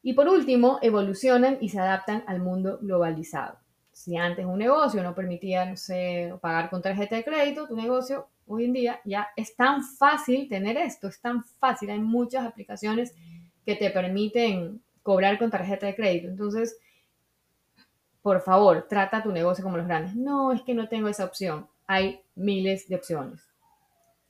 Y 0.00 0.12
por 0.12 0.28
último, 0.28 0.78
evolucionan 0.80 1.58
y 1.60 1.68
se 1.70 1.80
adaptan 1.80 2.22
al 2.28 2.38
mundo 2.38 2.78
globalizado. 2.80 3.58
Si 3.90 4.16
antes 4.16 4.46
un 4.46 4.60
negocio 4.60 5.02
no 5.02 5.16
permitía, 5.16 5.64
no 5.66 5.76
sé, 5.76 6.32
pagar 6.40 6.70
con 6.70 6.80
tarjeta 6.80 7.16
de 7.16 7.24
crédito, 7.24 7.66
tu 7.66 7.74
negocio 7.74 8.28
hoy 8.46 8.66
en 8.66 8.74
día 8.74 9.00
ya 9.04 9.26
es 9.34 9.56
tan 9.56 9.82
fácil 9.82 10.48
tener 10.48 10.76
esto, 10.76 11.08
es 11.08 11.20
tan 11.20 11.42
fácil. 11.42 11.90
Hay 11.90 11.98
muchas 11.98 12.46
aplicaciones 12.46 13.12
que 13.64 13.74
te 13.74 13.90
permiten 13.90 14.80
cobrar 15.02 15.36
con 15.36 15.50
tarjeta 15.50 15.86
de 15.86 15.96
crédito. 15.96 16.28
Entonces, 16.28 16.78
por 18.26 18.40
favor, 18.40 18.88
trata 18.88 19.22
tu 19.22 19.30
negocio 19.30 19.62
como 19.62 19.76
los 19.76 19.86
grandes. 19.86 20.16
No, 20.16 20.50
es 20.50 20.60
que 20.62 20.74
no 20.74 20.88
tengo 20.88 21.06
esa 21.06 21.24
opción. 21.24 21.68
Hay 21.86 22.24
miles 22.34 22.88
de 22.88 22.96
opciones. 22.96 23.40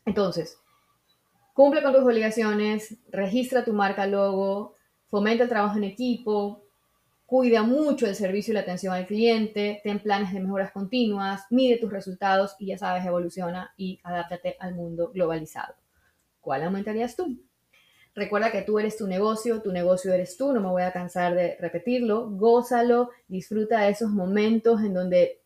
Entonces, 0.04 0.58
cumple 1.54 1.82
con 1.82 1.94
tus 1.94 2.02
obligaciones, 2.02 2.98
registra 3.08 3.64
tu 3.64 3.72
marca 3.72 4.06
logo, 4.06 4.74
fomenta 5.06 5.44
el 5.44 5.48
trabajo 5.48 5.78
en 5.78 5.84
equipo, 5.84 6.66
cuida 7.24 7.62
mucho 7.62 8.06
el 8.06 8.14
servicio 8.14 8.52
y 8.52 8.56
la 8.56 8.60
atención 8.60 8.92
al 8.92 9.06
cliente, 9.06 9.80
ten 9.82 9.98
planes 9.98 10.30
de 10.30 10.40
mejoras 10.40 10.72
continuas, 10.72 11.46
mide 11.48 11.78
tus 11.78 11.90
resultados 11.90 12.54
y 12.58 12.66
ya 12.66 12.76
sabes, 12.76 13.02
evoluciona 13.06 13.72
y 13.78 13.98
adáptate 14.04 14.58
al 14.60 14.74
mundo 14.74 15.10
globalizado. 15.10 15.74
¿Cuál 16.42 16.64
aumentarías 16.64 17.16
tú? 17.16 17.45
Recuerda 18.16 18.50
que 18.50 18.62
tú 18.62 18.78
eres 18.78 18.96
tu 18.96 19.06
negocio, 19.06 19.60
tu 19.60 19.70
negocio 19.72 20.10
eres 20.14 20.38
tú, 20.38 20.50
no 20.54 20.60
me 20.62 20.70
voy 20.70 20.82
a 20.82 20.90
cansar 20.90 21.34
de 21.34 21.58
repetirlo. 21.60 22.30
Gózalo, 22.30 23.10
disfruta 23.28 23.82
de 23.82 23.90
esos 23.90 24.10
momentos 24.10 24.80
en 24.80 24.94
donde 24.94 25.38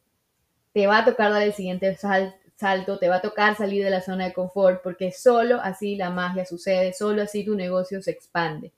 te 0.73 0.87
va 0.87 0.99
a 0.99 1.05
tocar 1.05 1.33
dar 1.33 1.43
el 1.43 1.53
siguiente 1.53 1.97
salto, 1.97 2.99
te 3.01 3.09
va 3.09 3.17
a 3.17 3.21
tocar 3.21 3.57
salir 3.57 3.83
de 3.83 3.91
la 3.91 4.01
zona 4.01 4.27
de 4.27 4.33
confort, 4.33 4.85
porque 4.85 5.11
solo 5.11 5.61
así 5.61 5.97
la 5.97 6.11
magia 6.11 6.47
sucede, 6.47 6.93
solo 6.93 7.23
así 7.23 7.45
tu 7.45 7.57
negocio 7.57 8.01
se 8.03 8.13
expande. 8.13 8.71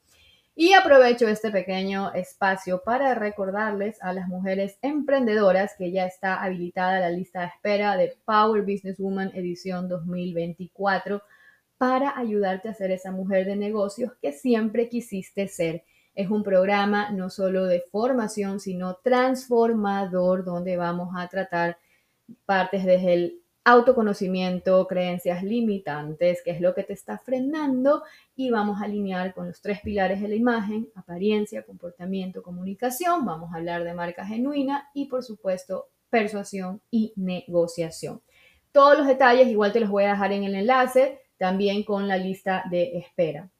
Y 0.56 0.72
aprovecho 0.72 1.28
este 1.28 1.50
pequeño 1.50 2.14
espacio 2.14 2.82
para 2.82 3.14
recordarles 3.14 4.02
a 4.02 4.14
las 4.14 4.26
mujeres 4.26 4.78
emprendedoras 4.80 5.74
que 5.76 5.92
ya 5.92 6.06
está 6.06 6.42
habilitada 6.42 6.98
la 6.98 7.10
lista 7.10 7.40
de 7.40 7.46
espera 7.48 7.96
de 7.98 8.16
Power 8.24 8.62
Business 8.62 8.98
Woman 8.98 9.32
edición 9.34 9.86
2024 9.86 11.22
para 11.82 12.16
ayudarte 12.16 12.68
a 12.68 12.74
ser 12.74 12.92
esa 12.92 13.10
mujer 13.10 13.44
de 13.44 13.56
negocios 13.56 14.12
que 14.22 14.30
siempre 14.30 14.88
quisiste 14.88 15.48
ser. 15.48 15.82
Es 16.14 16.30
un 16.30 16.44
programa 16.44 17.10
no 17.10 17.28
solo 17.28 17.64
de 17.64 17.82
formación, 17.90 18.60
sino 18.60 18.98
transformador 19.02 20.44
donde 20.44 20.76
vamos 20.76 21.08
a 21.16 21.26
tratar 21.26 21.78
partes 22.46 22.84
desde 22.84 23.14
el 23.14 23.40
autoconocimiento, 23.64 24.86
creencias 24.86 25.42
limitantes, 25.42 26.40
que 26.44 26.52
es 26.52 26.60
lo 26.60 26.72
que 26.72 26.84
te 26.84 26.92
está 26.92 27.18
frenando, 27.18 28.04
y 28.36 28.52
vamos 28.52 28.80
a 28.80 28.84
alinear 28.84 29.34
con 29.34 29.48
los 29.48 29.60
tres 29.60 29.80
pilares 29.80 30.20
de 30.20 30.28
la 30.28 30.36
imagen, 30.36 30.88
apariencia, 30.94 31.64
comportamiento, 31.64 32.44
comunicación, 32.44 33.26
vamos 33.26 33.52
a 33.52 33.56
hablar 33.56 33.82
de 33.82 33.92
marca 33.92 34.24
genuina 34.24 34.88
y 34.94 35.06
por 35.06 35.24
supuesto 35.24 35.88
persuasión 36.10 36.80
y 36.92 37.12
negociación. 37.16 38.22
Todos 38.70 38.96
los 38.96 39.08
detalles 39.08 39.48
igual 39.48 39.72
te 39.72 39.80
los 39.80 39.90
voy 39.90 40.04
a 40.04 40.10
dejar 40.10 40.30
en 40.30 40.44
el 40.44 40.54
enlace, 40.54 41.21
también 41.42 41.82
con 41.82 42.06
la 42.06 42.16
lista 42.16 42.62
de 42.70 42.98
espera. 42.98 43.50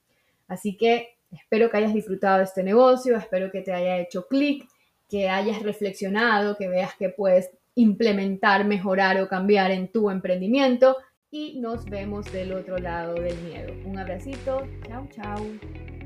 Así 0.46 0.76
que 0.76 1.16
espero 1.32 1.68
que 1.68 1.78
hayas 1.78 1.92
disfrutado 1.92 2.38
de 2.38 2.44
este 2.44 2.62
negocio, 2.62 3.16
espero 3.16 3.50
que 3.50 3.60
te 3.60 3.72
haya 3.72 3.98
hecho 3.98 4.28
clic, 4.28 4.68
que 5.08 5.28
hayas 5.28 5.60
reflexionado, 5.64 6.56
que 6.56 6.68
veas 6.68 6.94
que 6.94 7.08
puedes 7.08 7.50
implementar, 7.74 8.64
mejorar 8.64 9.20
o 9.20 9.26
cambiar 9.26 9.72
en 9.72 9.88
tu 9.88 10.10
emprendimiento 10.10 10.96
y 11.28 11.58
nos 11.58 11.84
vemos 11.86 12.32
del 12.32 12.52
otro 12.52 12.78
lado 12.78 13.14
del 13.14 13.36
miedo. 13.38 13.74
Un 13.84 13.98
abracito, 13.98 14.64
chao, 14.86 15.08
chao. 15.10 16.01